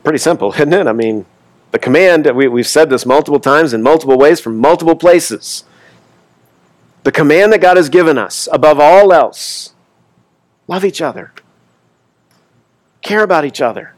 Pretty 0.04 0.20
simple, 0.20 0.52
isn't 0.54 0.74
it? 0.74 0.88
I 0.88 0.94
mean, 0.94 1.26
the 1.72 1.80
command, 1.80 2.26
we, 2.36 2.48
we've 2.48 2.68
said 2.68 2.90
this 2.90 3.06
multiple 3.06 3.40
times 3.40 3.74
in 3.74 3.82
multiple 3.82 4.18
ways 4.18 4.40
from 4.40 4.58
multiple 4.58 4.96
places. 4.96 5.64
The 7.04 7.12
command 7.12 7.54
that 7.54 7.62
God 7.62 7.78
has 7.78 7.90
given 7.90 8.18
us, 8.18 8.48
above 8.52 8.80
all 8.80 9.12
else, 9.12 9.74
love 10.68 10.86
each 10.86 11.02
other, 11.02 11.34
care 13.02 13.24
about 13.24 13.46
each 13.46 13.62
other. 13.62 13.94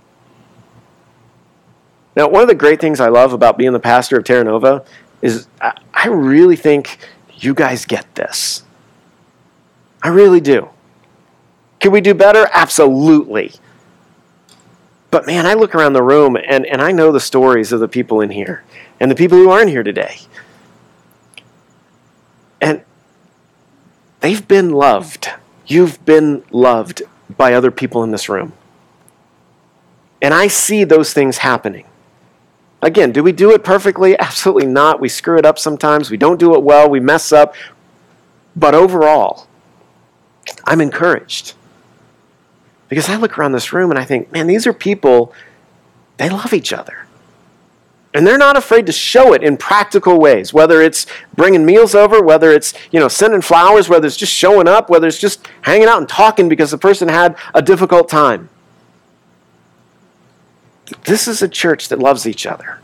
Now, 2.17 2.27
one 2.27 2.41
of 2.41 2.47
the 2.47 2.55
great 2.55 2.81
things 2.81 2.99
I 2.99 3.09
love 3.09 3.31
about 3.31 3.59
being 3.59 3.73
the 3.73 3.79
pastor 3.79 4.17
of 4.17 4.23
Terra 4.23 4.43
Nova 4.43 4.83
is 5.21 5.47
I, 5.61 6.07
really 6.07 6.55
think 6.55 6.97
you 7.35 7.53
guys 7.53 7.85
get 7.85 8.15
this. 8.15 8.63
I 10.01 10.07
really 10.07 10.41
do. 10.41 10.69
Can 11.79 11.91
we 11.91 12.01
do 12.01 12.15
better? 12.15 12.49
Absolutely. 12.51 13.53
But 15.11 15.27
man, 15.27 15.45
I 15.45 15.53
look 15.53 15.75
around 15.75 15.93
the 15.93 16.01
room 16.01 16.35
and, 16.35 16.65
and 16.65 16.81
I 16.81 16.91
know 16.91 17.11
the 17.11 17.19
stories 17.19 17.71
of 17.71 17.79
the 17.79 17.87
people 17.87 18.19
in 18.21 18.31
here 18.31 18.63
and 18.99 19.11
the 19.11 19.15
people 19.15 19.37
who 19.37 19.51
aren't 19.51 19.69
here 19.69 19.83
today. 19.83 20.17
And 22.59 22.81
they've 24.21 24.47
been 24.47 24.71
loved. 24.71 25.29
You've 25.67 26.03
been 26.03 26.43
loved 26.49 27.03
by 27.29 27.53
other 27.53 27.69
people 27.69 28.03
in 28.03 28.09
this 28.09 28.27
room. 28.27 28.53
And 30.19 30.33
I 30.33 30.47
see 30.47 30.83
those 30.83 31.13
things 31.13 31.37
happening. 31.37 31.85
Again, 32.81 33.11
do 33.11 33.23
we 33.23 33.31
do 33.31 33.51
it 33.51 33.63
perfectly? 33.63 34.17
Absolutely 34.19 34.67
not. 34.67 34.99
We 34.99 35.09
screw 35.09 35.37
it 35.37 35.45
up 35.45 35.59
sometimes. 35.59 36.11
We 36.11 36.17
don't 36.17 36.39
do 36.39 36.55
it 36.55 36.63
well. 36.63 36.89
We 36.89 36.99
mess 36.99 37.31
up. 37.31 37.55
But 38.55 38.73
overall, 38.73 39.47
I'm 40.65 40.81
encouraged. 40.81 41.53
Because 42.89 43.09
I 43.09 43.17
look 43.17 43.37
around 43.37 43.51
this 43.51 43.73
room 43.73 43.89
and 43.91 43.99
I 43.99 44.05
think, 44.05 44.31
man, 44.31 44.47
these 44.47 44.65
are 44.65 44.73
people, 44.73 45.33
they 46.17 46.29
love 46.29 46.53
each 46.53 46.71
other. 46.71 47.05
And 48.13 48.25
they're 48.25 48.37
not 48.37 48.57
afraid 48.57 48.85
to 48.87 48.91
show 48.91 49.33
it 49.33 49.43
in 49.43 49.57
practical 49.57 50.19
ways, 50.19 50.53
whether 50.53 50.81
it's 50.81 51.05
bringing 51.35 51.65
meals 51.65 51.93
over, 51.93 52.23
whether 52.23 52.51
it's, 52.51 52.73
you 52.91 52.99
know, 52.99 53.09
sending 53.09 53.41
flowers, 53.41 53.89
whether 53.89 54.07
it's 54.07 54.17
just 54.17 54.33
showing 54.33 54.67
up, 54.67 54.89
whether 54.89 55.07
it's 55.07 55.19
just 55.19 55.47
hanging 55.61 55.87
out 55.87 55.99
and 55.99 56.09
talking 56.09 56.49
because 56.49 56.71
the 56.71 56.77
person 56.77 57.09
had 57.09 57.37
a 57.53 57.61
difficult 57.61 58.09
time. 58.09 58.49
This 61.05 61.27
is 61.27 61.41
a 61.41 61.47
church 61.47 61.89
that 61.89 61.99
loves 61.99 62.25
each 62.25 62.45
other. 62.45 62.79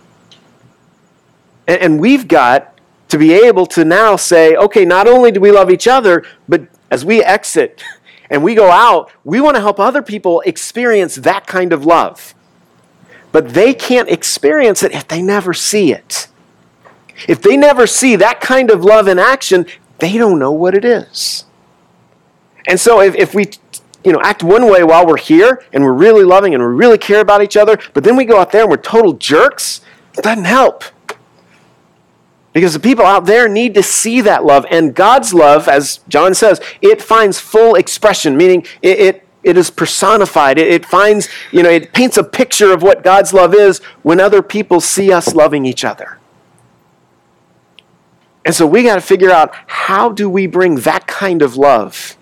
And, 1.68 1.82
and 1.82 2.00
we've 2.00 2.28
got 2.28 2.78
to 3.10 3.18
be 3.18 3.34
able 3.34 3.66
to 3.68 3.86
now 3.86 4.16
say, 4.16 4.56
okay, 4.56 4.86
not 4.86 5.08
only 5.08 5.32
do 5.32 5.40
we 5.40 5.52
love 5.52 5.70
each 5.70 5.88
other, 5.88 6.26
but 6.48 6.68
as 6.90 7.06
we 7.06 7.24
exit 7.24 7.84
and 8.30 8.44
we 8.44 8.56
go 8.56 8.72
out, 8.72 9.12
we 9.24 9.40
want 9.40 9.56
to 9.56 9.62
help 9.62 9.80
other 9.80 10.02
people 10.02 10.42
experience 10.42 11.16
that 11.16 11.48
kind 11.48 11.74
of 11.74 11.86
love. 11.86 12.34
But 13.32 13.50
they 13.50 13.74
can't 13.74 14.10
experience 14.10 14.84
it 14.84 14.92
if 14.92 15.08
they 15.08 15.22
never 15.22 15.54
see 15.54 15.92
it. 15.92 16.28
If 17.28 17.42
they 17.42 17.58
never 17.58 17.88
see 17.88 18.16
that 18.16 18.42
kind 18.42 18.70
of 18.70 18.84
love 18.84 19.08
in 19.08 19.20
action, 19.20 19.66
they 20.00 20.18
don't 20.18 20.40
know 20.40 20.52
what 20.52 20.76
it 20.76 20.86
is. 20.86 21.46
And 22.68 22.80
so 22.80 23.02
if, 23.02 23.16
if 23.16 23.34
we 23.34 23.52
you 24.04 24.12
know, 24.12 24.20
act 24.22 24.44
one 24.44 24.70
way 24.70 24.84
while 24.84 25.06
we're 25.06 25.18
here 25.18 25.64
and 25.72 25.84
we're 25.84 25.94
really 25.94 26.24
loving 26.24 26.54
and 26.54 26.64
we 26.64 26.70
really 26.70 26.98
care 26.98 27.22
about 27.22 27.42
each 27.42 27.58
other, 27.58 27.78
but 27.94 28.04
then 28.04 28.16
we 28.16 28.26
go 28.26 28.40
out 28.40 28.52
there 28.52 28.62
and 28.62 28.70
we're 28.70 28.78
total 28.78 29.14
jerks, 29.14 29.82
it 30.18 30.24
doesn't 30.24 30.46
help. 30.46 30.84
Because 32.52 32.74
the 32.74 32.80
people 32.80 33.06
out 33.06 33.26
there 33.26 33.50
need 33.50 33.74
to 33.74 33.82
see 33.82 34.22
that 34.22 34.46
love. 34.46 34.66
And 34.70 34.94
God's 34.94 35.34
love, 35.34 35.68
as 35.68 36.02
John 36.08 36.36
says, 36.36 36.62
it 36.82 37.02
finds 37.02 37.40
full 37.40 37.74
expression, 37.74 38.38
meaning 38.38 38.66
it, 38.82 39.00
it, 39.00 39.28
it 39.44 39.58
is 39.58 39.72
personified. 39.72 40.60
It, 40.60 40.68
it 40.68 40.86
finds, 40.86 41.30
you 41.52 41.64
know, 41.64 41.70
it 41.70 41.94
paints 41.94 42.16
a 42.16 42.24
picture 42.24 42.72
of 42.72 42.84
what 42.84 43.04
God's 43.04 43.34
love 43.34 43.56
is 43.56 43.80
when 44.04 44.20
other 44.20 44.44
people 44.44 44.82
see 44.82 45.12
us 45.12 45.34
loving 45.34 45.66
each 45.66 45.84
other. 45.84 46.20
And 48.46 48.54
so 48.54 48.68
we 48.68 48.84
got 48.84 48.96
to 48.96 49.02
figure 49.02 49.32
out 49.32 49.54
how 49.68 50.10
do 50.10 50.30
we 50.30 50.46
bring 50.46 50.76
that 50.76 51.08
kind 51.08 51.42
of 51.42 51.56
love 51.56 52.18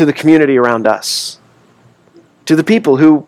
to 0.00 0.06
the 0.06 0.14
community 0.14 0.56
around 0.56 0.86
us, 0.86 1.38
to 2.46 2.56
the 2.56 2.64
people 2.64 2.96
who 2.96 3.26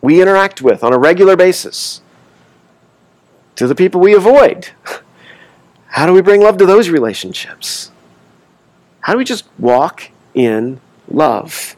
we 0.00 0.20
interact 0.20 0.60
with 0.60 0.82
on 0.82 0.92
a 0.92 0.98
regular 0.98 1.36
basis, 1.36 2.02
to 3.54 3.68
the 3.68 3.76
people 3.76 4.00
we 4.00 4.12
avoid. 4.12 4.70
How 5.86 6.06
do 6.06 6.12
we 6.12 6.20
bring 6.20 6.40
love 6.40 6.56
to 6.56 6.66
those 6.66 6.88
relationships? 6.88 7.92
How 9.02 9.12
do 9.12 9.18
we 9.18 9.24
just 9.24 9.44
walk 9.56 10.10
in 10.34 10.80
love? 11.06 11.76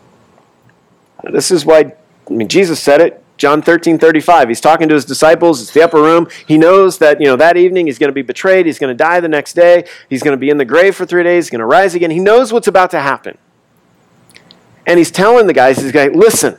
This 1.30 1.50
is 1.50 1.66
why, 1.66 1.92
I 2.26 2.32
mean, 2.32 2.48
Jesus 2.48 2.80
said 2.80 3.02
it, 3.02 3.22
John 3.36 3.60
13, 3.60 3.98
35. 3.98 4.48
He's 4.48 4.62
talking 4.62 4.88
to 4.88 4.94
his 4.94 5.04
disciples. 5.04 5.60
It's 5.60 5.72
the 5.72 5.82
upper 5.82 6.00
room. 6.00 6.26
He 6.48 6.56
knows 6.56 6.96
that, 6.98 7.20
you 7.20 7.26
know, 7.26 7.36
that 7.36 7.58
evening 7.58 7.84
he's 7.84 7.98
going 7.98 8.08
to 8.08 8.14
be 8.14 8.22
betrayed. 8.22 8.64
He's 8.64 8.78
going 8.78 8.96
to 8.96 9.04
die 9.04 9.20
the 9.20 9.28
next 9.28 9.52
day. 9.52 9.86
He's 10.08 10.22
going 10.22 10.32
to 10.32 10.40
be 10.40 10.48
in 10.48 10.56
the 10.56 10.64
grave 10.64 10.96
for 10.96 11.04
three 11.04 11.22
days. 11.22 11.44
He's 11.44 11.50
going 11.50 11.58
to 11.58 11.66
rise 11.66 11.94
again. 11.94 12.10
He 12.10 12.18
knows 12.18 12.50
what's 12.50 12.66
about 12.66 12.90
to 12.92 13.00
happen. 13.00 13.36
And 14.86 14.98
he's 14.98 15.10
telling 15.10 15.46
the 15.46 15.52
guys, 15.52 15.78
he's 15.78 15.92
going, 15.92 16.18
listen, 16.18 16.56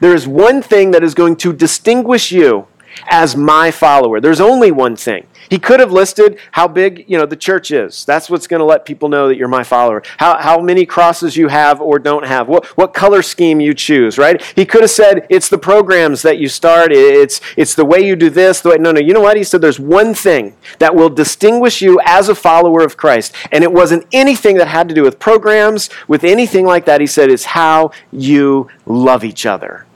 there 0.00 0.14
is 0.14 0.26
one 0.26 0.62
thing 0.62 0.92
that 0.92 1.02
is 1.02 1.14
going 1.14 1.36
to 1.36 1.52
distinguish 1.52 2.32
you 2.32 2.66
as 3.08 3.36
my 3.36 3.70
follower. 3.70 4.20
There's 4.20 4.40
only 4.40 4.70
one 4.70 4.96
thing. 4.96 5.26
He 5.50 5.58
could 5.58 5.80
have 5.80 5.92
listed 5.92 6.38
how 6.52 6.68
big, 6.68 7.04
you 7.08 7.18
know, 7.18 7.26
the 7.26 7.36
church 7.36 7.70
is. 7.70 8.04
That's 8.04 8.30
what's 8.30 8.46
going 8.46 8.60
to 8.60 8.64
let 8.64 8.84
people 8.84 9.08
know 9.08 9.28
that 9.28 9.36
you're 9.36 9.48
my 9.48 9.64
follower. 9.64 10.02
How, 10.16 10.38
how 10.38 10.60
many 10.60 10.86
crosses 10.86 11.36
you 11.36 11.48
have 11.48 11.80
or 11.80 11.98
don't 11.98 12.24
have. 12.24 12.48
What, 12.48 12.66
what 12.76 12.94
color 12.94 13.22
scheme 13.22 13.60
you 13.60 13.74
choose, 13.74 14.18
right? 14.18 14.42
He 14.54 14.64
could 14.64 14.82
have 14.82 14.90
said 14.90 15.26
it's 15.28 15.48
the 15.48 15.58
programs 15.58 16.22
that 16.22 16.38
you 16.38 16.48
start. 16.48 16.92
It's, 16.92 17.40
it's 17.56 17.74
the 17.74 17.84
way 17.84 18.00
you 18.06 18.16
do 18.16 18.30
this. 18.30 18.60
The 18.60 18.70
way, 18.70 18.76
no, 18.78 18.92
no. 18.92 19.00
You 19.00 19.12
know 19.12 19.20
what? 19.20 19.36
He 19.36 19.44
said 19.44 19.60
there's 19.60 19.80
one 19.80 20.14
thing 20.14 20.56
that 20.78 20.94
will 20.94 21.10
distinguish 21.10 21.82
you 21.82 22.00
as 22.04 22.28
a 22.28 22.34
follower 22.34 22.82
of 22.82 22.96
Christ. 22.96 23.34
And 23.50 23.62
it 23.62 23.72
wasn't 23.72 24.06
anything 24.12 24.56
that 24.56 24.68
had 24.68 24.88
to 24.88 24.94
do 24.94 25.02
with 25.02 25.18
programs, 25.18 25.90
with 26.08 26.24
anything 26.24 26.64
like 26.64 26.86
that. 26.86 27.00
He 27.00 27.06
said 27.06 27.30
it's 27.30 27.44
how 27.44 27.90
you 28.10 28.68
love 28.86 29.24
each 29.24 29.44
other. 29.44 29.86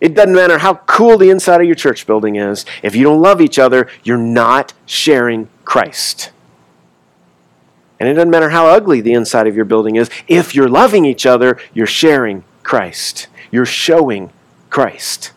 It 0.00 0.14
doesn't 0.14 0.34
matter 0.34 0.58
how 0.58 0.74
cool 0.74 1.16
the 1.16 1.30
inside 1.30 1.60
of 1.60 1.66
your 1.66 1.74
church 1.74 2.06
building 2.06 2.36
is. 2.36 2.66
If 2.82 2.94
you 2.94 3.04
don't 3.04 3.20
love 3.20 3.40
each 3.40 3.58
other, 3.58 3.88
you're 4.04 4.18
not 4.18 4.74
sharing 4.84 5.48
Christ. 5.64 6.30
And 7.98 8.08
it 8.08 8.14
doesn't 8.14 8.30
matter 8.30 8.50
how 8.50 8.66
ugly 8.66 9.00
the 9.00 9.14
inside 9.14 9.46
of 9.46 9.56
your 9.56 9.64
building 9.64 9.96
is. 9.96 10.10
If 10.28 10.54
you're 10.54 10.68
loving 10.68 11.06
each 11.06 11.24
other, 11.24 11.58
you're 11.72 11.86
sharing 11.86 12.44
Christ. 12.62 13.28
You're 13.50 13.64
showing 13.64 14.30
Christ. 14.68 15.32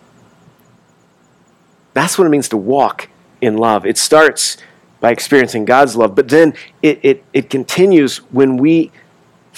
That's 1.94 2.18
what 2.18 2.28
it 2.28 2.30
means 2.30 2.50
to 2.50 2.58
walk 2.58 3.08
in 3.40 3.58
love. 3.58 3.86
It 3.86 3.98
starts 3.98 4.58
by 5.00 5.12
experiencing 5.12 5.64
God's 5.64 5.96
love, 5.96 6.16
but 6.16 6.28
then 6.28 6.54
it, 6.82 7.00
it, 7.02 7.24
it 7.32 7.50
continues 7.50 8.18
when 8.32 8.58
we 8.58 8.92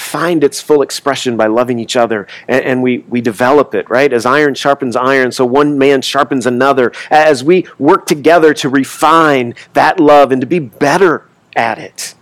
find 0.02 0.44
its 0.44 0.60
full 0.62 0.82
expression 0.82 1.38
by 1.38 1.48
loving 1.48 1.80
each 1.80 1.96
other 1.96 2.28
and, 2.48 2.66
and, 2.66 2.84
we, 2.84 3.00
we 3.10 3.22
develop 3.22 3.74
it, 3.76 3.90
right? 3.90 4.12
As 4.12 4.26
iron 4.26 4.56
sharpens 4.56 4.96
iron, 4.96 5.32
so 5.32 5.46
one 5.46 5.78
man 5.78 6.02
sharpens 6.02 6.46
another. 6.46 6.92
As 7.10 7.44
we 7.44 7.68
work 7.78 8.06
together 8.06 8.54
to 8.56 8.70
refine 8.70 9.54
that 9.74 10.00
love 10.00 10.32
and 10.32 10.42
to 10.42 10.48
be 10.48 10.60
better 10.60 11.28
at 11.56 11.78
it, 11.78 12.16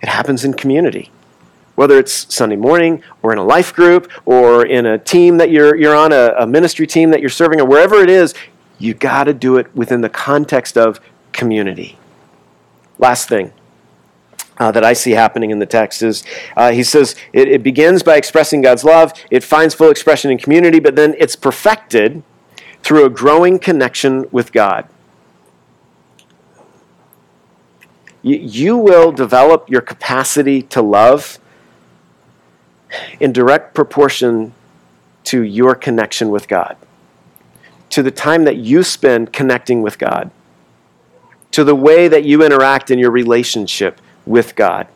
it 0.00 0.08
happens 0.08 0.44
in 0.44 0.54
community. 0.54 1.10
Whether 1.74 1.98
it's 1.98 2.34
Sunday 2.34 2.56
morning 2.56 3.02
or 3.22 3.32
in 3.32 3.38
a 3.38 3.44
life 3.44 3.72
group 3.72 4.10
or 4.24 4.66
in 4.66 4.86
a 4.86 4.98
team 4.98 5.36
that 5.36 5.50
you're, 5.50 5.76
you're 5.76 5.94
on, 5.94 6.12
a, 6.12 6.34
a 6.38 6.46
ministry 6.46 6.86
team 6.86 7.10
that 7.10 7.20
you're 7.20 7.30
serving, 7.30 7.60
or 7.60 7.66
wherever 7.66 8.02
it 8.02 8.10
is, 8.10 8.34
you 8.78 8.94
got 8.94 9.24
to 9.24 9.34
do 9.34 9.58
it 9.58 9.74
within 9.76 10.00
the 10.00 10.08
context 10.08 10.76
of 10.76 11.00
community. 11.32 11.98
Last 12.98 13.28
thing 13.28 13.52
uh, 14.58 14.70
that 14.72 14.84
I 14.84 14.92
see 14.92 15.12
happening 15.12 15.50
in 15.50 15.58
the 15.58 15.66
text 15.66 16.02
is 16.02 16.24
uh, 16.56 16.72
he 16.72 16.82
says 16.82 17.14
it, 17.32 17.48
it 17.48 17.62
begins 17.62 18.02
by 18.02 18.16
expressing 18.16 18.62
God's 18.62 18.84
love, 18.84 19.12
it 19.30 19.44
finds 19.44 19.74
full 19.74 19.90
expression 19.90 20.30
in 20.30 20.38
community, 20.38 20.80
but 20.80 20.96
then 20.96 21.14
it's 21.18 21.36
perfected 21.36 22.22
through 22.82 23.04
a 23.04 23.10
growing 23.10 23.58
connection 23.58 24.26
with 24.30 24.52
God. 24.52 24.88
You, 28.22 28.36
you 28.36 28.76
will 28.76 29.12
develop 29.12 29.70
your 29.70 29.80
capacity 29.80 30.62
to 30.62 30.82
love 30.82 31.38
in 33.20 33.32
direct 33.32 33.74
proportion 33.74 34.54
to 35.24 35.42
your 35.42 35.74
connection 35.74 36.30
with 36.30 36.48
God, 36.48 36.76
to 37.90 38.02
the 38.02 38.10
time 38.10 38.44
that 38.44 38.56
you 38.56 38.82
spend 38.82 39.32
connecting 39.32 39.82
with 39.82 39.98
God, 39.98 40.30
to 41.50 41.64
the 41.64 41.74
way 41.74 42.08
that 42.08 42.24
you 42.24 42.42
interact 42.42 42.90
in 42.90 42.98
your 42.98 43.10
relationship 43.10 44.00
with 44.28 44.54
God. 44.54 44.86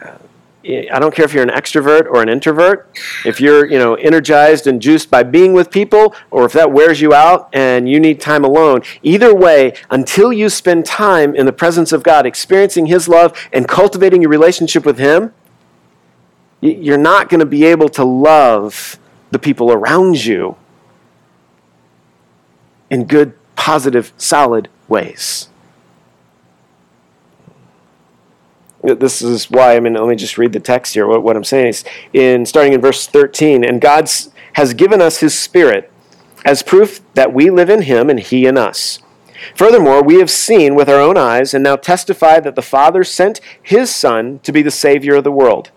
Uh, 0.00 0.16
I 0.64 0.98
don't 1.00 1.12
care 1.12 1.24
if 1.24 1.34
you're 1.34 1.42
an 1.42 1.50
extrovert 1.50 2.06
or 2.06 2.22
an 2.22 2.28
introvert, 2.28 2.88
if 3.24 3.40
you're, 3.40 3.66
you 3.66 3.78
know, 3.78 3.94
energized 3.96 4.68
and 4.68 4.80
juiced 4.80 5.10
by 5.10 5.24
being 5.24 5.52
with 5.52 5.70
people, 5.70 6.14
or 6.30 6.44
if 6.44 6.52
that 6.52 6.70
wears 6.70 7.00
you 7.00 7.12
out 7.12 7.48
and 7.52 7.88
you 7.88 7.98
need 7.98 8.20
time 8.20 8.44
alone. 8.44 8.82
Either 9.02 9.34
way, 9.34 9.74
until 9.90 10.32
you 10.32 10.48
spend 10.48 10.86
time 10.86 11.34
in 11.34 11.46
the 11.46 11.52
presence 11.52 11.92
of 11.92 12.04
God, 12.04 12.26
experiencing 12.26 12.86
His 12.86 13.08
love 13.08 13.36
and 13.52 13.66
cultivating 13.66 14.22
your 14.22 14.30
relationship 14.30 14.86
with 14.86 14.98
Him, 14.98 15.34
you're 16.60 16.96
not 16.96 17.28
going 17.28 17.40
to 17.40 17.46
be 17.46 17.64
able 17.64 17.88
to 17.88 18.04
love 18.04 19.00
the 19.32 19.38
people 19.40 19.72
around 19.72 20.24
you 20.24 20.54
in 22.88 23.04
good, 23.04 23.34
positive, 23.56 24.12
solid 24.16 24.68
ways. 24.86 25.48
This 28.82 29.22
is 29.22 29.50
why, 29.50 29.76
I 29.76 29.80
mean, 29.80 29.94
let 29.94 30.08
me 30.08 30.16
just 30.16 30.38
read 30.38 30.52
the 30.52 30.60
text 30.60 30.94
here. 30.94 31.06
What, 31.06 31.22
what 31.22 31.36
I'm 31.36 31.44
saying 31.44 31.68
is, 31.68 31.84
in 32.12 32.44
starting 32.46 32.72
in 32.72 32.80
verse 32.80 33.06
13, 33.06 33.64
and 33.64 33.80
God 33.80 34.10
has 34.54 34.74
given 34.74 35.00
us 35.00 35.18
his 35.18 35.38
Spirit 35.38 35.90
as 36.44 36.62
proof 36.62 37.00
that 37.14 37.32
we 37.32 37.50
live 37.50 37.70
in 37.70 37.82
him 37.82 38.10
and 38.10 38.18
he 38.18 38.46
in 38.46 38.58
us. 38.58 38.98
Furthermore, 39.54 40.02
we 40.02 40.16
have 40.16 40.30
seen 40.30 40.74
with 40.74 40.88
our 40.88 41.00
own 41.00 41.16
eyes 41.16 41.54
and 41.54 41.64
now 41.64 41.76
testify 41.76 42.40
that 42.40 42.54
the 42.54 42.62
Father 42.62 43.04
sent 43.04 43.40
his 43.60 43.94
Son 43.94 44.40
to 44.40 44.52
be 44.52 44.62
the 44.62 44.70
Savior 44.70 45.16
of 45.16 45.24
the 45.24 45.32
world. 45.32 45.70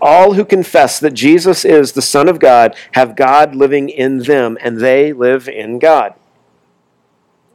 All 0.00 0.34
who 0.34 0.44
confess 0.44 0.98
that 0.98 1.14
Jesus 1.14 1.64
is 1.64 1.92
the 1.92 2.02
Son 2.02 2.28
of 2.28 2.40
God 2.40 2.74
have 2.92 3.16
God 3.16 3.54
living 3.54 3.88
in 3.88 4.18
them, 4.18 4.58
and 4.60 4.78
they 4.78 5.12
live 5.12 5.48
in 5.48 5.78
God. 5.78 6.14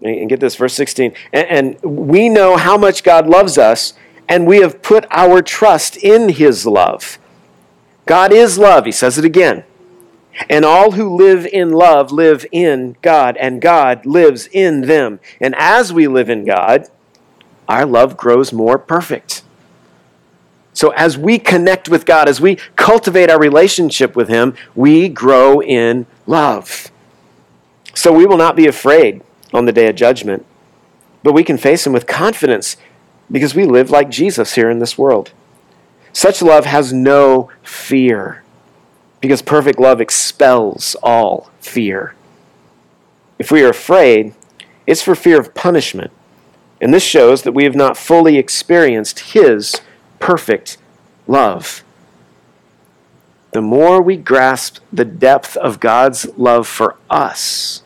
And 0.01 0.29
get 0.29 0.39
this, 0.39 0.55
verse 0.55 0.73
16. 0.73 1.13
And, 1.33 1.47
and 1.47 2.07
we 2.07 2.29
know 2.29 2.57
how 2.57 2.77
much 2.77 3.03
God 3.03 3.27
loves 3.27 3.57
us 3.57 3.93
and 4.31 4.47
we 4.47 4.61
have 4.61 4.81
put 4.81 5.05
our 5.11 5.41
trust 5.41 5.97
in 5.97 6.29
his 6.29 6.65
love. 6.65 7.19
God 8.05 8.31
is 8.31 8.57
love, 8.57 8.85
he 8.85 8.91
says 8.93 9.17
it 9.17 9.25
again. 9.25 9.65
And 10.49 10.63
all 10.63 10.91
who 10.91 11.13
live 11.13 11.45
in 11.45 11.71
love 11.71 12.13
live 12.13 12.45
in 12.49 12.95
God, 13.01 13.35
and 13.35 13.61
God 13.61 14.05
lives 14.05 14.47
in 14.47 14.83
them. 14.83 15.19
And 15.41 15.53
as 15.57 15.91
we 15.91 16.07
live 16.07 16.29
in 16.29 16.45
God, 16.45 16.87
our 17.67 17.85
love 17.85 18.15
grows 18.15 18.53
more 18.53 18.79
perfect. 18.79 19.43
So 20.71 20.91
as 20.91 21.17
we 21.17 21.37
connect 21.37 21.89
with 21.89 22.05
God, 22.05 22.29
as 22.29 22.39
we 22.39 22.55
cultivate 22.77 23.29
our 23.29 23.37
relationship 23.39 24.15
with 24.15 24.29
Him, 24.29 24.55
we 24.73 25.09
grow 25.09 25.61
in 25.61 26.05
love. 26.25 26.89
So 27.93 28.13
we 28.13 28.25
will 28.25 28.37
not 28.37 28.55
be 28.55 28.65
afraid 28.65 29.23
on 29.53 29.65
the 29.65 29.73
day 29.73 29.89
of 29.89 29.97
judgment, 29.97 30.45
but 31.21 31.33
we 31.33 31.43
can 31.43 31.57
face 31.57 31.85
Him 31.85 31.91
with 31.91 32.07
confidence 32.07 32.77
because 33.31 33.55
we 33.55 33.65
live 33.65 33.89
like 33.89 34.09
Jesus 34.09 34.55
here 34.55 34.69
in 34.69 34.79
this 34.79 34.97
world. 34.97 35.31
Such 36.13 36.41
love 36.41 36.65
has 36.65 36.91
no 36.91 37.49
fear 37.63 38.43
because 39.21 39.41
perfect 39.41 39.79
love 39.79 40.01
expels 40.01 40.95
all 41.01 41.49
fear. 41.59 42.15
If 43.39 43.51
we 43.51 43.63
are 43.63 43.69
afraid, 43.69 44.33
it's 44.85 45.01
for 45.01 45.15
fear 45.15 45.39
of 45.39 45.53
punishment. 45.53 46.11
And 46.81 46.93
this 46.93 47.03
shows 47.03 47.43
that 47.43 47.53
we 47.53 47.63
have 47.63 47.75
not 47.75 47.97
fully 47.97 48.37
experienced 48.37 49.19
His 49.19 49.75
perfect 50.19 50.77
love. 51.27 51.83
The 53.51 53.61
more 53.61 54.01
we 54.01 54.17
grasp 54.17 54.79
the 54.91 55.05
depth 55.05 55.55
of 55.57 55.79
God's 55.79 56.25
love 56.37 56.67
for 56.67 56.97
us, 57.09 57.83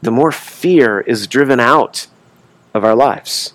the 0.00 0.10
more 0.10 0.32
fear 0.32 1.00
is 1.00 1.26
driven 1.26 1.58
out 1.60 2.06
of 2.74 2.84
our 2.84 2.94
lives. 2.94 3.52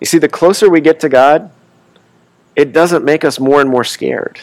You 0.00 0.06
see, 0.06 0.18
the 0.18 0.28
closer 0.28 0.70
we 0.70 0.80
get 0.80 1.00
to 1.00 1.08
God, 1.08 1.50
it 2.54 2.72
doesn't 2.72 3.04
make 3.04 3.24
us 3.24 3.38
more 3.38 3.60
and 3.60 3.68
more 3.70 3.84
scared. 3.84 4.40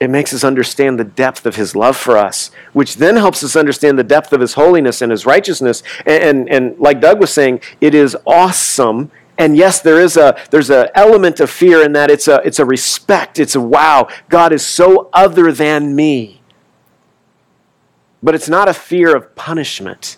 It 0.00 0.10
makes 0.10 0.34
us 0.34 0.44
understand 0.44 0.98
the 0.98 1.04
depth 1.04 1.46
of 1.46 1.56
His 1.56 1.74
love 1.74 1.96
for 1.96 2.16
us, 2.16 2.50
which 2.72 2.96
then 2.96 3.16
helps 3.16 3.42
us 3.44 3.56
understand 3.56 3.98
the 3.98 4.04
depth 4.04 4.32
of 4.32 4.40
His 4.40 4.54
holiness 4.54 5.00
and 5.00 5.10
His 5.10 5.24
righteousness. 5.24 5.82
And, 6.04 6.22
and, 6.22 6.48
and 6.50 6.78
like 6.78 7.00
Doug 7.00 7.20
was 7.20 7.32
saying, 7.32 7.60
it 7.80 7.94
is 7.94 8.16
awesome. 8.26 9.10
And 9.38 9.56
yes, 9.56 9.80
there 9.80 10.00
is 10.00 10.16
a 10.16 10.36
there's 10.50 10.70
an 10.70 10.88
element 10.94 11.40
of 11.40 11.50
fear 11.50 11.82
in 11.82 11.92
that 11.92 12.10
it's 12.10 12.28
a 12.28 12.40
it's 12.44 12.60
a 12.60 12.64
respect. 12.64 13.40
It's 13.40 13.56
a 13.56 13.60
wow, 13.60 14.08
God 14.28 14.52
is 14.52 14.64
so 14.64 15.08
other 15.12 15.50
than 15.50 15.96
me. 15.96 16.40
But 18.22 18.34
it's 18.34 18.48
not 18.48 18.68
a 18.68 18.74
fear 18.74 19.14
of 19.16 19.34
punishment. 19.34 20.16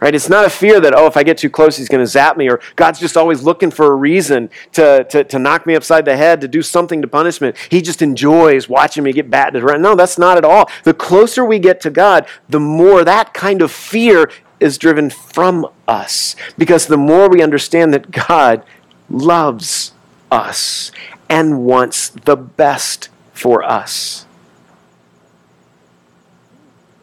Right? 0.00 0.14
It's 0.14 0.28
not 0.28 0.44
a 0.44 0.50
fear 0.50 0.80
that, 0.80 0.94
oh, 0.94 1.06
if 1.06 1.16
I 1.16 1.24
get 1.24 1.38
too 1.38 1.50
close, 1.50 1.76
he's 1.76 1.88
going 1.88 2.02
to 2.02 2.06
zap 2.06 2.36
me, 2.36 2.48
or 2.48 2.60
God's 2.76 3.00
just 3.00 3.16
always 3.16 3.42
looking 3.42 3.72
for 3.72 3.92
a 3.92 3.96
reason 3.96 4.48
to, 4.72 5.04
to, 5.10 5.24
to 5.24 5.38
knock 5.40 5.66
me 5.66 5.74
upside 5.74 6.04
the 6.04 6.16
head, 6.16 6.40
to 6.42 6.46
do 6.46 6.62
something 6.62 7.02
to 7.02 7.08
punishment. 7.08 7.56
He 7.68 7.82
just 7.82 8.00
enjoys 8.00 8.68
watching 8.68 9.02
me 9.02 9.12
get 9.12 9.28
batted 9.28 9.64
around. 9.64 9.82
No, 9.82 9.96
that's 9.96 10.16
not 10.16 10.36
at 10.36 10.44
all. 10.44 10.70
The 10.84 10.94
closer 10.94 11.44
we 11.44 11.58
get 11.58 11.80
to 11.80 11.90
God, 11.90 12.28
the 12.48 12.60
more 12.60 13.02
that 13.02 13.34
kind 13.34 13.60
of 13.60 13.72
fear 13.72 14.30
is 14.60 14.78
driven 14.78 15.10
from 15.10 15.66
us. 15.88 16.36
Because 16.56 16.86
the 16.86 16.96
more 16.96 17.28
we 17.28 17.42
understand 17.42 17.92
that 17.92 18.12
God 18.12 18.62
loves 19.10 19.92
us 20.30 20.92
and 21.28 21.64
wants 21.64 22.10
the 22.10 22.36
best 22.36 23.08
for 23.32 23.64
us. 23.64 24.26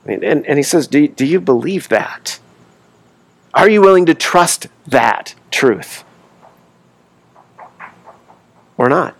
And, 0.05 0.23
and, 0.23 0.45
and 0.45 0.57
he 0.57 0.63
says, 0.63 0.87
do, 0.87 1.07
do 1.09 1.25
you 1.25 1.41
believe 1.41 1.89
that? 1.89 2.39
Are 3.55 3.69
you 3.69 3.79
willing 3.79 4.05
to 4.07 4.13
trust 4.13 4.67
that 4.85 5.33
truth? 5.49 6.03
Or 8.77 8.89
not? 8.89 9.15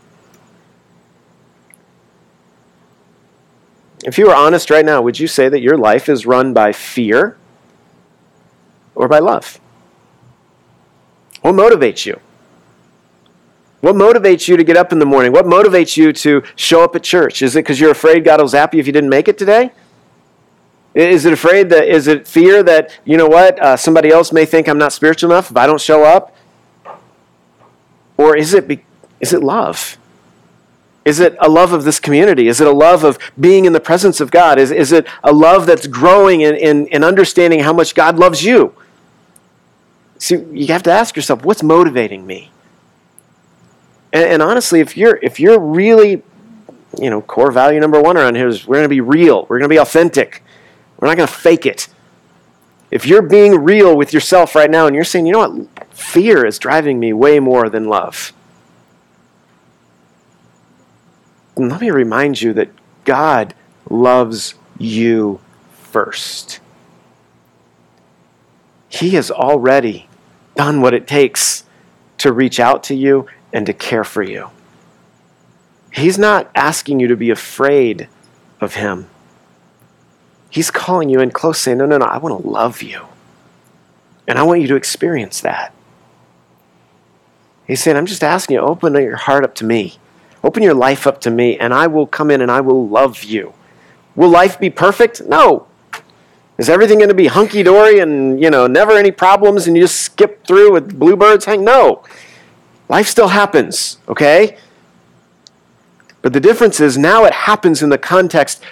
If 4.03 4.17
you 4.17 4.27
were 4.27 4.35
honest 4.35 4.69
right 4.69 4.85
now, 4.85 5.01
would 5.01 5.19
you 5.19 5.27
say 5.27 5.47
that 5.47 5.61
your 5.61 5.77
life 5.77 6.09
is 6.09 6.25
run 6.25 6.53
by 6.53 6.73
fear 6.73 7.37
or 8.93 9.07
by 9.07 9.19
love? 9.19 9.59
What 11.41 11.55
motivates 11.55 12.05
you? 12.05 12.19
What 13.79 13.95
motivates 13.95 14.47
you 14.47 14.57
to 14.57 14.63
get 14.63 14.77
up 14.77 14.91
in 14.91 14.99
the 14.99 15.05
morning? 15.05 15.31
What 15.31 15.45
motivates 15.45 15.95
you 15.95 16.11
to 16.11 16.43
show 16.55 16.83
up 16.83 16.95
at 16.95 17.03
church? 17.03 17.41
Is 17.41 17.55
it 17.55 17.59
because 17.59 17.79
you're 17.79 17.91
afraid 17.91 18.25
God 18.25 18.41
will 18.41 18.47
zap 18.47 18.73
you 18.73 18.79
if 18.79 18.87
you 18.87 18.93
didn't 18.93 19.09
make 19.09 19.27
it 19.27 19.37
today? 19.37 19.71
Is 20.95 21.25
it 21.25 21.33
afraid 21.33 21.69
that, 21.71 21.89
is 21.89 22.07
it 22.07 22.25
fear 22.25 22.63
that, 22.63 22.97
you 23.03 23.17
know 23.17 23.27
what, 23.27 23.61
uh, 23.61 23.75
somebody 23.75 24.09
else 24.09 24.31
may 24.31 24.45
think 24.45 24.69
I'm 24.69 24.77
not 24.77 24.93
spiritual 24.93 25.29
enough 25.29 25.51
if 25.51 25.57
I 25.57 25.67
don't 25.67 25.81
show 25.81 26.03
up? 26.03 26.33
Or 28.17 28.37
is 28.37 28.53
it, 28.53 28.65
be, 28.65 28.85
is 29.19 29.33
it 29.33 29.43
love? 29.43 29.97
Is 31.03 31.19
it 31.19 31.35
a 31.41 31.49
love 31.49 31.73
of 31.73 31.83
this 31.83 31.99
community? 31.99 32.47
Is 32.47 32.61
it 32.61 32.67
a 32.67 32.71
love 32.71 33.03
of 33.03 33.19
being 33.37 33.65
in 33.65 33.73
the 33.73 33.81
presence 33.81 34.21
of 34.21 34.31
God? 34.31 34.57
Is, 34.57 34.71
is 34.71 34.93
it 34.93 35.05
a 35.21 35.33
love 35.33 35.65
that's 35.65 35.85
growing 35.85 36.41
in, 36.41 36.55
in, 36.55 36.87
in 36.87 37.03
understanding 37.03 37.59
how 37.59 37.73
much 37.73 37.93
God 37.93 38.17
loves 38.17 38.43
you? 38.43 38.73
See, 40.17 40.37
you 40.51 40.67
have 40.67 40.83
to 40.83 40.91
ask 40.91 41.17
yourself, 41.17 41.43
what's 41.43 41.61
motivating 41.61 42.25
me? 42.25 42.51
And, 44.13 44.23
and 44.23 44.41
honestly, 44.41 44.79
if 44.79 44.95
you're, 44.95 45.19
if 45.21 45.41
you're 45.41 45.59
really, 45.59 46.23
you 46.97 47.09
know, 47.09 47.21
core 47.21 47.51
value 47.51 47.81
number 47.81 48.01
one 48.01 48.15
around 48.15 48.35
here 48.35 48.47
is 48.47 48.65
we're 48.65 48.77
going 48.77 48.85
to 48.85 48.89
be 48.89 49.01
real, 49.01 49.41
we're 49.49 49.59
going 49.59 49.69
to 49.69 49.73
be 49.73 49.79
authentic. 49.79 50.41
We're 51.05 51.11
not 51.11 51.17
going 51.17 51.27
to 51.27 51.33
fake 51.35 51.67
it. 51.67 51.87
If 52.89 53.05
you're 53.05 53.21
being 53.21 53.63
real 53.63 53.95
with 53.95 54.11
yourself 54.11 54.55
right 54.55 54.71
now 54.71 54.87
and 54.87 54.95
you're 54.95 55.03
saying, 55.03 55.27
you 55.27 55.33
know 55.33 55.47
what, 55.47 55.95
fear 55.95 56.43
is 56.43 56.57
driving 56.57 56.99
me 56.99 57.13
way 57.13 57.39
more 57.39 57.69
than 57.69 57.87
love, 57.87 58.33
let 61.55 61.79
me 61.79 61.91
remind 61.91 62.41
you 62.41 62.53
that 62.53 62.69
God 63.03 63.53
loves 63.87 64.55
you 64.79 65.39
first. 65.73 66.59
He 68.89 69.11
has 69.11 69.29
already 69.29 70.09
done 70.55 70.81
what 70.81 70.95
it 70.95 71.05
takes 71.05 71.65
to 72.17 72.33
reach 72.33 72.59
out 72.59 72.81
to 72.85 72.95
you 72.95 73.27
and 73.53 73.67
to 73.67 73.73
care 73.73 74.03
for 74.03 74.23
you. 74.23 74.49
He's 75.93 76.17
not 76.17 76.49
asking 76.55 76.99
you 76.99 77.07
to 77.09 77.15
be 77.15 77.29
afraid 77.29 78.09
of 78.59 78.73
Him. 78.73 79.07
He's 80.55 80.71
calling 80.71 81.09
you 81.09 81.19
in 81.19 81.31
close, 81.31 81.59
saying, 81.59 81.79
No, 81.79 81.85
no, 81.85 81.97
no, 81.97 82.05
I 82.05 82.17
want 82.17 82.41
to 82.41 82.47
love 82.47 82.81
you. 82.81 83.07
And 84.25 84.39
I 84.39 84.43
want 84.43 84.61
you 84.61 84.67
to 84.69 84.75
experience 84.75 85.41
that. 85.41 85.73
He's 87.67 87.83
saying, 87.83 87.97
I'm 87.97 88.05
just 88.05 88.23
asking 88.23 88.53
you, 88.53 88.61
open 88.61 88.93
your 88.93 89.17
heart 89.17 89.43
up 89.43 89.53
to 89.55 89.65
me. 89.65 89.97
Open 90.45 90.63
your 90.63 90.73
life 90.73 91.07
up 91.07 91.19
to 91.21 91.29
me, 91.29 91.59
and 91.59 91.73
I 91.73 91.87
will 91.87 92.07
come 92.07 92.31
in 92.31 92.39
and 92.39 92.49
I 92.49 92.61
will 92.61 92.87
love 92.87 93.21
you. 93.21 93.53
Will 94.15 94.29
life 94.29 94.57
be 94.57 94.69
perfect? 94.69 95.21
No. 95.25 95.67
Is 96.57 96.69
everything 96.69 96.99
going 96.99 97.09
to 97.09 97.15
be 97.15 97.27
hunky 97.27 97.61
dory 97.61 97.99
and, 97.99 98.41
you 98.41 98.49
know, 98.49 98.65
never 98.65 98.93
any 98.93 99.11
problems 99.11 99.67
and 99.67 99.75
you 99.75 99.83
just 99.83 99.99
skip 99.99 100.47
through 100.47 100.71
with 100.71 100.97
bluebirds 100.97 101.43
hang? 101.43 101.65
No. 101.65 102.01
Life 102.87 103.07
still 103.07 103.27
happens, 103.27 103.97
okay? 104.07 104.55
But 106.21 106.31
the 106.31 106.39
difference 106.39 106.79
is 106.79 106.97
now 106.97 107.25
it 107.25 107.33
happens 107.33 107.83
in 107.83 107.89
the 107.89 107.97
context 107.97 108.63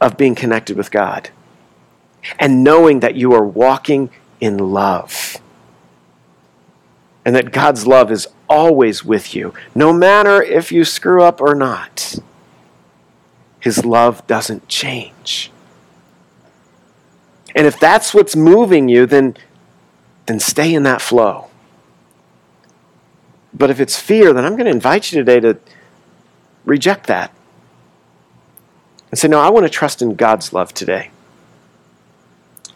of 0.00 0.16
being 0.16 0.34
connected 0.34 0.76
with 0.76 0.90
God 0.90 1.30
and 2.38 2.64
knowing 2.64 3.00
that 3.00 3.14
you 3.14 3.32
are 3.32 3.44
walking 3.44 4.10
in 4.40 4.58
love. 4.58 5.38
And 7.24 7.34
that 7.34 7.52
God's 7.52 7.86
love 7.86 8.12
is 8.12 8.28
always 8.48 9.04
with 9.04 9.34
you, 9.34 9.52
no 9.74 9.92
matter 9.92 10.40
if 10.42 10.70
you 10.70 10.84
screw 10.84 11.22
up 11.22 11.40
or 11.40 11.54
not. 11.54 12.18
His 13.58 13.84
love 13.84 14.24
doesn't 14.28 14.68
change. 14.68 15.50
And 17.56 17.66
if 17.66 17.80
that's 17.80 18.14
what's 18.14 18.36
moving 18.36 18.88
you, 18.88 19.06
then, 19.06 19.36
then 20.26 20.38
stay 20.38 20.72
in 20.72 20.84
that 20.84 21.02
flow. 21.02 21.48
But 23.52 23.70
if 23.70 23.80
it's 23.80 23.98
fear, 23.98 24.32
then 24.32 24.44
I'm 24.44 24.52
going 24.52 24.66
to 24.66 24.70
invite 24.70 25.10
you 25.10 25.18
today 25.18 25.40
to 25.40 25.58
reject 26.64 27.06
that 27.08 27.32
and 29.10 29.18
say, 29.18 29.28
No, 29.28 29.40
I 29.40 29.50
want 29.50 29.64
to 29.64 29.70
trust 29.70 30.02
in 30.02 30.14
God's 30.14 30.52
love 30.52 30.72
today. 30.74 31.10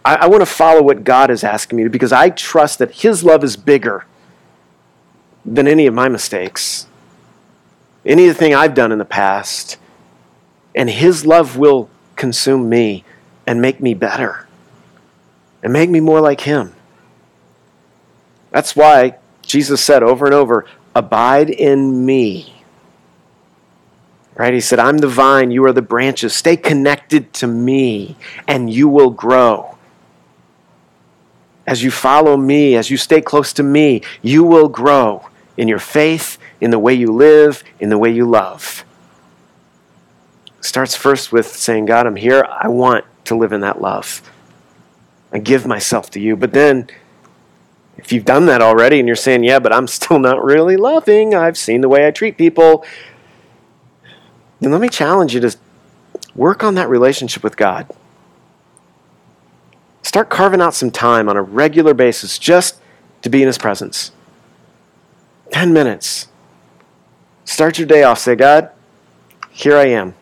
I, 0.04 0.16
I 0.16 0.26
want 0.26 0.40
to 0.42 0.46
follow 0.46 0.82
what 0.82 1.04
God 1.04 1.30
is 1.30 1.44
asking 1.44 1.76
me 1.76 1.84
to 1.84 1.90
because 1.90 2.12
I 2.12 2.30
trust 2.30 2.78
that 2.78 2.92
His 2.92 3.24
love 3.24 3.44
is 3.44 3.56
bigger 3.56 4.04
than 5.44 5.66
any 5.66 5.86
of 5.86 5.94
my 5.94 6.08
mistakes, 6.08 6.86
anything 8.04 8.54
I've 8.54 8.74
done 8.74 8.92
in 8.92 8.98
the 8.98 9.04
past. 9.04 9.76
And 10.74 10.88
His 10.88 11.26
love 11.26 11.56
will 11.56 11.90
consume 12.16 12.68
me 12.68 13.04
and 13.46 13.60
make 13.60 13.80
me 13.80 13.94
better 13.94 14.46
and 15.62 15.72
make 15.72 15.90
me 15.90 16.00
more 16.00 16.20
like 16.20 16.42
Him. 16.42 16.74
That's 18.50 18.74
why 18.74 19.16
Jesus 19.42 19.82
said 19.82 20.02
over 20.02 20.26
and 20.26 20.34
over, 20.34 20.66
Abide 20.94 21.50
in 21.50 22.04
me 22.04 22.59
Right? 24.36 24.54
He 24.54 24.60
said, 24.60 24.78
I'm 24.78 24.98
the 24.98 25.08
vine, 25.08 25.50
you 25.50 25.64
are 25.66 25.72
the 25.72 25.82
branches. 25.82 26.34
Stay 26.34 26.56
connected 26.56 27.32
to 27.34 27.46
me, 27.46 28.16
and 28.48 28.72
you 28.72 28.88
will 28.88 29.10
grow. 29.10 29.76
As 31.66 31.82
you 31.82 31.90
follow 31.90 32.36
me, 32.36 32.74
as 32.74 32.90
you 32.90 32.96
stay 32.96 33.20
close 33.20 33.52
to 33.54 33.62
me, 33.62 34.02
you 34.22 34.42
will 34.42 34.68
grow 34.68 35.28
in 35.56 35.68
your 35.68 35.78
faith, 35.78 36.38
in 36.60 36.70
the 36.70 36.78
way 36.78 36.94
you 36.94 37.12
live, 37.12 37.62
in 37.78 37.90
the 37.90 37.98
way 37.98 38.10
you 38.10 38.24
love. 38.24 38.84
Starts 40.62 40.96
first 40.96 41.32
with 41.32 41.46
saying, 41.46 41.86
God, 41.86 42.06
I'm 42.06 42.16
here. 42.16 42.46
I 42.50 42.68
want 42.68 43.04
to 43.24 43.36
live 43.36 43.52
in 43.52 43.60
that 43.60 43.80
love. 43.80 44.22
I 45.32 45.38
give 45.38 45.66
myself 45.66 46.10
to 46.12 46.20
you. 46.20 46.36
But 46.36 46.52
then, 46.52 46.88
if 47.96 48.12
you've 48.12 48.24
done 48.24 48.46
that 48.46 48.62
already 48.62 48.98
and 48.98 49.06
you're 49.06 49.16
saying, 49.16 49.44
yeah, 49.44 49.58
but 49.58 49.72
I'm 49.72 49.86
still 49.86 50.18
not 50.18 50.42
really 50.42 50.76
loving, 50.76 51.34
I've 51.34 51.58
seen 51.58 51.82
the 51.82 51.88
way 51.88 52.06
I 52.06 52.10
treat 52.10 52.36
people, 52.36 52.84
then 54.60 54.72
let 54.72 54.80
me 54.80 54.88
challenge 54.88 55.34
you 55.34 55.40
to 55.40 55.56
work 56.34 56.62
on 56.62 56.74
that 56.74 56.88
relationship 56.88 57.42
with 57.42 57.56
God. 57.56 57.86
Start 60.02 60.28
carving 60.28 60.60
out 60.60 60.74
some 60.74 60.90
time 60.90 61.28
on 61.28 61.36
a 61.36 61.42
regular 61.42 61.94
basis 61.94 62.38
just 62.38 62.80
to 63.22 63.28
be 63.28 63.42
in 63.42 63.46
His 63.46 63.58
presence. 63.58 64.12
10 65.52 65.72
minutes. 65.72 66.28
Start 67.44 67.78
your 67.78 67.86
day 67.86 68.02
off. 68.02 68.18
Say, 68.18 68.36
God, 68.36 68.70
here 69.50 69.76
I 69.76 69.86
am. 69.86 70.14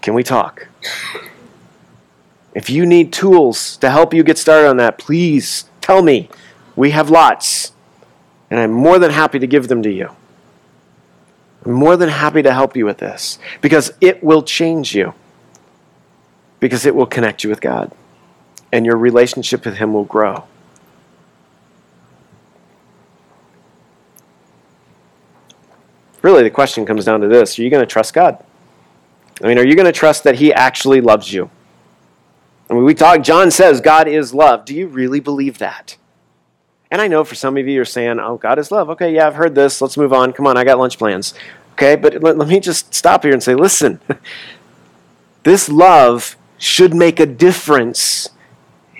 Can 0.00 0.14
we 0.14 0.22
talk? 0.22 0.68
If 2.54 2.70
you 2.70 2.86
need 2.86 3.12
tools 3.12 3.76
to 3.78 3.90
help 3.90 4.14
you 4.14 4.22
get 4.22 4.38
started 4.38 4.68
on 4.68 4.76
that, 4.76 4.98
please 4.98 5.68
tell 5.80 6.02
me. 6.02 6.28
We 6.76 6.90
have 6.90 7.10
lots, 7.10 7.72
and 8.50 8.58
I'm 8.58 8.72
more 8.72 8.98
than 8.98 9.10
happy 9.10 9.38
to 9.38 9.46
give 9.46 9.68
them 9.68 9.82
to 9.82 9.90
you. 9.90 10.10
I'm 11.64 11.72
more 11.72 11.96
than 11.96 12.08
happy 12.08 12.42
to 12.42 12.52
help 12.52 12.76
you 12.76 12.84
with 12.84 12.98
this 12.98 13.38
because 13.60 13.92
it 14.00 14.22
will 14.22 14.42
change 14.42 14.94
you, 14.94 15.14
because 16.60 16.84
it 16.84 16.94
will 16.94 17.06
connect 17.06 17.42
you 17.42 17.50
with 17.50 17.60
God, 17.60 17.90
and 18.72 18.84
your 18.84 18.96
relationship 18.96 19.64
with 19.64 19.76
Him 19.76 19.92
will 19.92 20.04
grow. 20.04 20.44
Really, 26.20 26.42
the 26.42 26.50
question 26.50 26.86
comes 26.86 27.04
down 27.04 27.20
to 27.20 27.28
this 27.28 27.58
Are 27.58 27.62
you 27.62 27.70
going 27.70 27.82
to 27.82 27.86
trust 27.86 28.14
God? 28.14 28.42
I 29.42 29.46
mean, 29.46 29.58
are 29.58 29.66
you 29.66 29.74
going 29.74 29.86
to 29.86 29.92
trust 29.92 30.24
that 30.24 30.36
He 30.36 30.52
actually 30.52 31.00
loves 31.00 31.32
you? 31.32 31.50
I 32.70 32.74
mean, 32.74 32.84
we 32.84 32.94
talk, 32.94 33.22
John 33.22 33.50
says 33.50 33.80
God 33.80 34.08
is 34.08 34.32
love. 34.32 34.64
Do 34.64 34.74
you 34.74 34.86
really 34.86 35.20
believe 35.20 35.58
that? 35.58 35.96
And 36.94 37.02
I 37.02 37.08
know 37.08 37.24
for 37.24 37.34
some 37.34 37.56
of 37.56 37.66
you 37.66 37.74
you're 37.74 37.84
saying, 37.84 38.20
oh, 38.20 38.36
God 38.36 38.56
is 38.56 38.70
love. 38.70 38.88
Okay, 38.90 39.12
yeah, 39.12 39.26
I've 39.26 39.34
heard 39.34 39.56
this. 39.56 39.80
Let's 39.80 39.96
move 39.96 40.12
on. 40.12 40.32
Come 40.32 40.46
on, 40.46 40.56
I 40.56 40.62
got 40.62 40.78
lunch 40.78 40.96
plans. 40.96 41.34
Okay, 41.72 41.96
but 41.96 42.22
let, 42.22 42.38
let 42.38 42.46
me 42.46 42.60
just 42.60 42.94
stop 42.94 43.24
here 43.24 43.32
and 43.32 43.42
say, 43.42 43.56
listen, 43.56 43.98
this 45.42 45.68
love 45.68 46.36
should 46.56 46.94
make 46.94 47.18
a 47.18 47.26
difference 47.26 48.28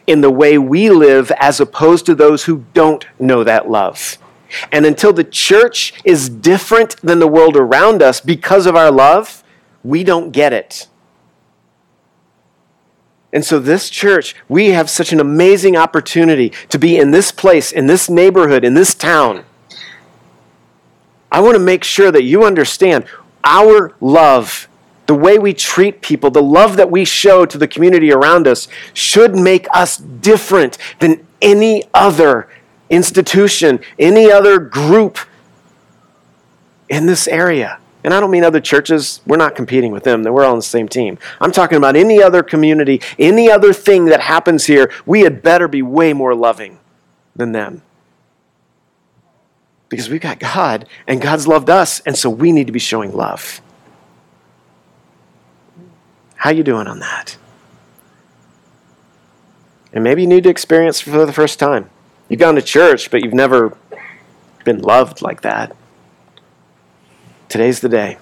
in 0.09 0.23
the 0.23 0.31
way 0.33 0.59
we 0.59 0.91
live 0.91 1.31
as 1.39 1.61
opposed 1.61 2.05
to 2.07 2.17
those 2.17 2.47
who 2.47 2.65
don't 2.75 3.07
know 3.21 3.45
that 3.45 3.71
love. 3.71 4.19
And 4.73 4.85
until 4.85 5.13
the 5.13 5.23
church 5.23 5.95
is 6.03 6.29
different 6.29 6.97
than 6.97 7.21
the 7.21 7.29
world 7.29 7.57
around 7.57 8.03
us 8.03 8.21
because 8.21 8.67
of 8.67 8.75
our 8.75 8.91
love, 8.91 9.45
we 9.85 10.03
don't 10.03 10.33
get 10.33 10.53
it. 10.53 10.89
And 13.35 13.45
so, 13.45 13.59
this 13.59 13.91
church, 13.91 14.37
we 14.49 14.69
have 14.69 14.89
such 14.89 15.13
an 15.13 15.19
amazing 15.19 15.77
opportunity 15.77 16.51
to 16.69 16.79
be 16.79 16.97
in 16.97 17.11
this 17.11 17.33
place, 17.33 17.73
in 17.73 17.89
this 17.89 18.09
neighborhood, 18.09 18.65
in 18.65 18.75
this 18.75 18.95
town. 18.95 19.45
I 21.33 21.41
want 21.41 21.57
to 21.57 21.61
make 21.61 21.83
sure 21.83 22.13
that 22.13 22.23
you 22.23 22.45
understand 22.45 23.07
our 23.43 23.93
love, 24.01 24.69
the 25.07 25.17
way 25.17 25.37
we 25.37 25.53
treat 25.53 26.01
people, 26.01 26.31
the 26.31 26.41
love 26.41 26.77
that 26.77 26.93
we 26.93 27.05
show 27.05 27.45
to 27.45 27.59
the 27.59 27.67
community 27.67 28.13
around 28.13 28.47
us 28.47 28.69
should 28.93 29.35
make 29.35 29.67
us 29.75 29.97
different 29.97 30.79
than 31.01 31.27
any 31.43 31.83
other 31.93 32.49
institution, 32.89 33.81
any 33.99 34.31
other 34.31 34.61
group 34.61 35.19
in 36.89 37.07
this 37.07 37.27
area. 37.27 37.81
And 38.05 38.13
I 38.13 38.21
don't 38.21 38.31
mean 38.31 38.45
other 38.45 38.61
churches. 38.61 39.23
We're 39.27 39.39
not 39.39 39.57
competing 39.57 39.91
with 39.91 40.05
them. 40.05 40.23
We're 40.23 40.45
all 40.45 40.53
on 40.53 40.59
the 40.59 40.63
same 40.63 40.89
team. 40.89 41.19
I'm 41.41 41.51
talking 41.51 41.79
about 41.79 41.97
any 41.97 42.23
other 42.23 42.43
community, 42.43 43.01
any 43.19 43.51
other 43.51 43.73
thing 43.73 44.05
that 44.07 44.21
happens 44.21 44.67
here. 44.67 44.93
We 45.07 45.23
had 45.23 45.43
better 45.43 45.69
be 45.69 45.81
way 45.81 46.13
more 46.13 46.35
loving 46.35 46.79
than 47.35 47.53
them. 47.53 47.81
Because 49.89 50.11
we've 50.11 50.21
got 50.21 50.39
God, 50.39 50.87
and 51.07 51.21
God's 51.21 51.47
loved 51.47 51.71
us, 51.71 52.01
and 52.01 52.17
so 52.17 52.29
we 52.29 52.53
need 52.53 52.67
to 52.67 52.73
be 52.73 52.79
showing 52.79 53.13
love. 53.13 53.63
How 56.37 56.51
you 56.51 56.63
doing 56.63 56.87
on 56.87 56.99
that? 56.99 57.39
And 59.95 60.05
maybe 60.05 60.23
you 60.23 60.29
need 60.29 60.45
to 60.45 60.51
experience 60.51 61.01
for 61.01 61.25
the 61.25 61.33
first 61.33 61.59
time. 61.59 61.89
You've 62.29 62.41
gone 62.41 62.57
to 62.57 62.63
church, 62.63 63.11
but 63.11 63.23
you've 63.23 63.33
never 63.33 63.79
been 64.65 64.81
loved 64.83 65.23
like 65.23 65.43
that. 65.43 65.75
Today's 67.55 67.79
the 67.79 67.89
day. 67.89 68.19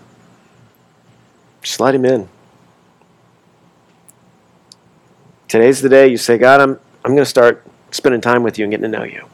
Just 1.63 1.81
let 1.81 1.95
him 1.95 2.05
in. 2.05 2.29
Today's 5.49 5.81
the 5.81 5.89
day 5.89 6.09
you 6.09 6.19
say, 6.19 6.37
God, 6.37 6.61
I'm, 6.61 6.79
I'm 7.03 7.13
going 7.13 7.25
to 7.25 7.25
start 7.25 7.67
spending 7.93 8.21
time 8.21 8.43
with 8.43 8.59
you 8.59 8.67
and 8.67 8.71
getting 8.71 8.93
to 8.93 8.99
know 8.99 9.05
you. 9.05 9.25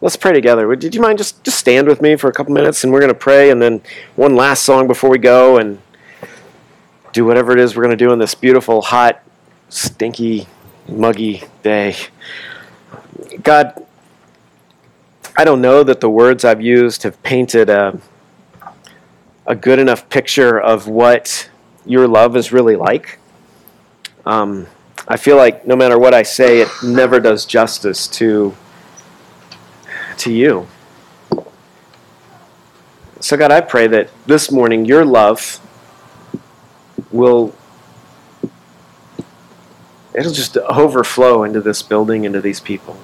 Let's 0.00 0.14
pray 0.14 0.32
together. 0.32 0.76
Did 0.76 0.94
you 0.94 1.00
mind 1.00 1.18
just, 1.18 1.42
just 1.42 1.58
stand 1.58 1.88
with 1.88 2.00
me 2.00 2.14
for 2.14 2.30
a 2.30 2.32
couple 2.32 2.54
minutes 2.54 2.84
and 2.84 2.92
we're 2.92 3.00
going 3.00 3.12
to 3.12 3.18
pray 3.18 3.50
and 3.50 3.60
then 3.60 3.82
one 4.14 4.36
last 4.36 4.62
song 4.62 4.86
before 4.86 5.10
we 5.10 5.18
go 5.18 5.58
and 5.58 5.82
do 7.12 7.24
whatever 7.24 7.50
it 7.50 7.58
is 7.58 7.74
we're 7.74 7.82
going 7.82 7.98
to 7.98 8.04
do 8.04 8.12
in 8.12 8.20
this 8.20 8.36
beautiful, 8.36 8.80
hot, 8.80 9.24
stinky, 9.70 10.46
muggy 10.88 11.42
day. 11.64 11.96
God, 13.42 13.85
I 15.38 15.44
don't 15.44 15.60
know 15.60 15.82
that 15.82 16.00
the 16.00 16.08
words 16.08 16.46
I've 16.46 16.62
used 16.62 17.02
have 17.02 17.22
painted 17.22 17.68
a, 17.68 18.00
a 19.46 19.54
good 19.54 19.78
enough 19.78 20.08
picture 20.08 20.58
of 20.58 20.88
what 20.88 21.50
your 21.84 22.08
love 22.08 22.36
is 22.36 22.52
really 22.52 22.74
like. 22.74 23.18
Um, 24.24 24.66
I 25.06 25.18
feel 25.18 25.36
like 25.36 25.66
no 25.66 25.76
matter 25.76 25.98
what 25.98 26.14
I 26.14 26.22
say, 26.22 26.62
it 26.62 26.68
never 26.82 27.20
does 27.20 27.44
justice 27.44 28.08
to, 28.08 28.56
to 30.18 30.32
you. 30.32 30.66
So, 33.20 33.36
God, 33.36 33.52
I 33.52 33.60
pray 33.60 33.86
that 33.88 34.08
this 34.24 34.50
morning 34.50 34.86
your 34.86 35.04
love 35.04 35.60
will 37.10 37.54
it'll 40.14 40.32
just 40.32 40.56
overflow 40.56 41.44
into 41.44 41.60
this 41.60 41.82
building, 41.82 42.24
into 42.24 42.40
these 42.40 42.58
people. 42.58 42.98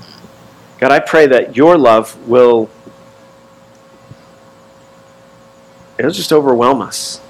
God, 0.83 0.91
I 0.91 0.99
pray 0.99 1.29
that 1.29 1.57
your 1.57 1.79
love 1.79 2.19
will 2.27 2.69
it'll 5.97 6.11
just 6.11 6.33
overwhelm 6.33 6.83
us. 6.83 7.21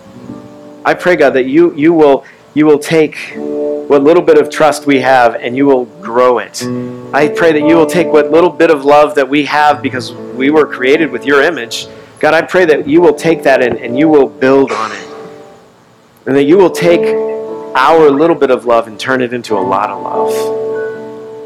I 0.87 0.95
pray, 0.95 1.17
God, 1.17 1.35
that 1.35 1.45
you 1.45 1.75
you 1.75 1.93
will 1.93 2.25
you 2.55 2.65
will 2.65 2.79
take 2.79 3.35
what 3.37 4.03
little 4.03 4.23
bit 4.23 4.39
of 4.39 4.49
trust 4.49 4.87
we 4.87 5.01
have 5.01 5.35
and 5.35 5.55
you 5.55 5.67
will 5.67 5.85
grow 5.85 6.39
it. 6.39 6.63
I 7.13 7.29
pray 7.29 7.53
that 7.53 7.69
you 7.69 7.77
will 7.77 7.85
take 7.85 8.07
what 8.07 8.31
little 8.31 8.49
bit 8.49 8.71
of 8.71 8.87
love 8.87 9.15
that 9.17 9.29
we 9.29 9.45
have 9.45 9.83
because 9.83 10.15
we 10.15 10.49
were 10.49 10.65
created 10.65 11.11
with 11.11 11.27
your 11.27 11.43
image. 11.43 11.89
God, 12.21 12.33
I 12.33 12.41
pray 12.41 12.65
that 12.65 12.89
you 12.89 13.03
will 13.03 13.15
take 13.15 13.43
that 13.43 13.63
and, 13.63 13.77
and 13.77 13.99
you 13.99 14.09
will 14.09 14.31
build 14.31 14.73
on 14.73 14.93
it. 14.93 15.09
And 16.25 16.35
that 16.35 16.45
you 16.45 16.57
will 16.57 16.71
take 16.71 17.05
our 17.77 18.09
little 18.09 18.37
bit 18.37 18.51
of 18.51 18.65
love 18.65 18.87
and 18.87 18.99
turn 18.99 19.21
it 19.21 19.35
into 19.35 19.59
a 19.59 19.61
lot 19.61 19.91
of 19.91 20.03
love 20.03 20.63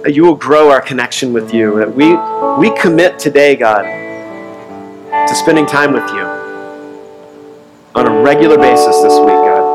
you 0.08 0.24
will 0.24 0.36
grow 0.36 0.70
our 0.70 0.80
connection 0.80 1.32
with 1.32 1.52
you. 1.52 1.76
That 1.78 1.94
we, 1.94 2.16
we 2.58 2.76
commit 2.78 3.18
today, 3.18 3.56
God, 3.56 3.82
to 5.26 5.34
spending 5.34 5.66
time 5.66 5.92
with 5.92 6.08
you 6.10 6.22
on 7.94 8.06
a 8.06 8.22
regular 8.22 8.56
basis 8.56 9.00
this 9.02 9.18
week, 9.18 9.28
God. 9.28 9.66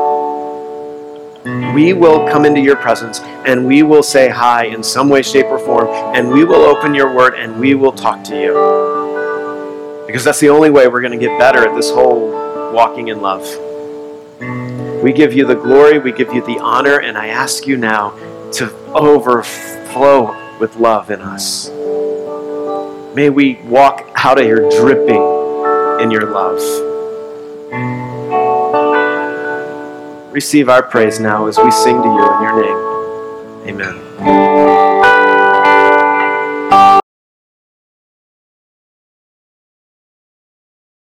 We 1.74 1.92
will 1.92 2.28
come 2.28 2.44
into 2.44 2.60
your 2.60 2.76
presence 2.76 3.20
and 3.20 3.66
we 3.66 3.82
will 3.82 4.02
say 4.02 4.28
hi 4.28 4.66
in 4.66 4.82
some 4.82 5.08
way, 5.08 5.22
shape, 5.22 5.46
or 5.46 5.58
form, 5.58 5.88
and 6.14 6.30
we 6.30 6.44
will 6.44 6.62
open 6.62 6.94
your 6.94 7.14
word 7.14 7.34
and 7.34 7.58
we 7.58 7.74
will 7.74 7.92
talk 7.92 8.22
to 8.24 8.40
you. 8.40 10.04
Because 10.06 10.24
that's 10.24 10.38
the 10.40 10.50
only 10.50 10.70
way 10.70 10.86
we're 10.86 11.00
going 11.00 11.18
to 11.18 11.26
get 11.26 11.36
better 11.38 11.68
at 11.68 11.74
this 11.74 11.90
whole 11.90 12.30
walking 12.72 13.08
in 13.08 13.20
love. 13.20 13.42
We 15.02 15.12
give 15.12 15.32
you 15.32 15.44
the 15.46 15.56
glory, 15.56 15.98
we 15.98 16.12
give 16.12 16.32
you 16.32 16.46
the 16.46 16.60
honor, 16.60 17.00
and 17.00 17.18
I 17.18 17.28
ask 17.28 17.66
you 17.66 17.76
now 17.76 18.10
to 18.52 18.72
overflow 18.94 19.81
flow 19.92 20.58
with 20.58 20.76
love 20.76 21.10
in 21.10 21.20
us. 21.20 21.68
May 23.14 23.30
we 23.30 23.56
walk 23.64 24.08
out 24.16 24.38
of 24.38 24.44
here 24.44 24.68
dripping 24.70 25.22
in 26.00 26.10
your 26.10 26.30
love. 26.30 26.60
Receive 30.32 30.68
our 30.68 30.82
praise 30.82 31.20
now 31.20 31.46
as 31.46 31.58
we 31.58 31.70
sing 31.70 32.00
to 32.02 32.08
you 32.08 32.34
in 32.34 32.42
your 32.42 32.62
name. 32.62 33.80
Amen. 33.80 34.81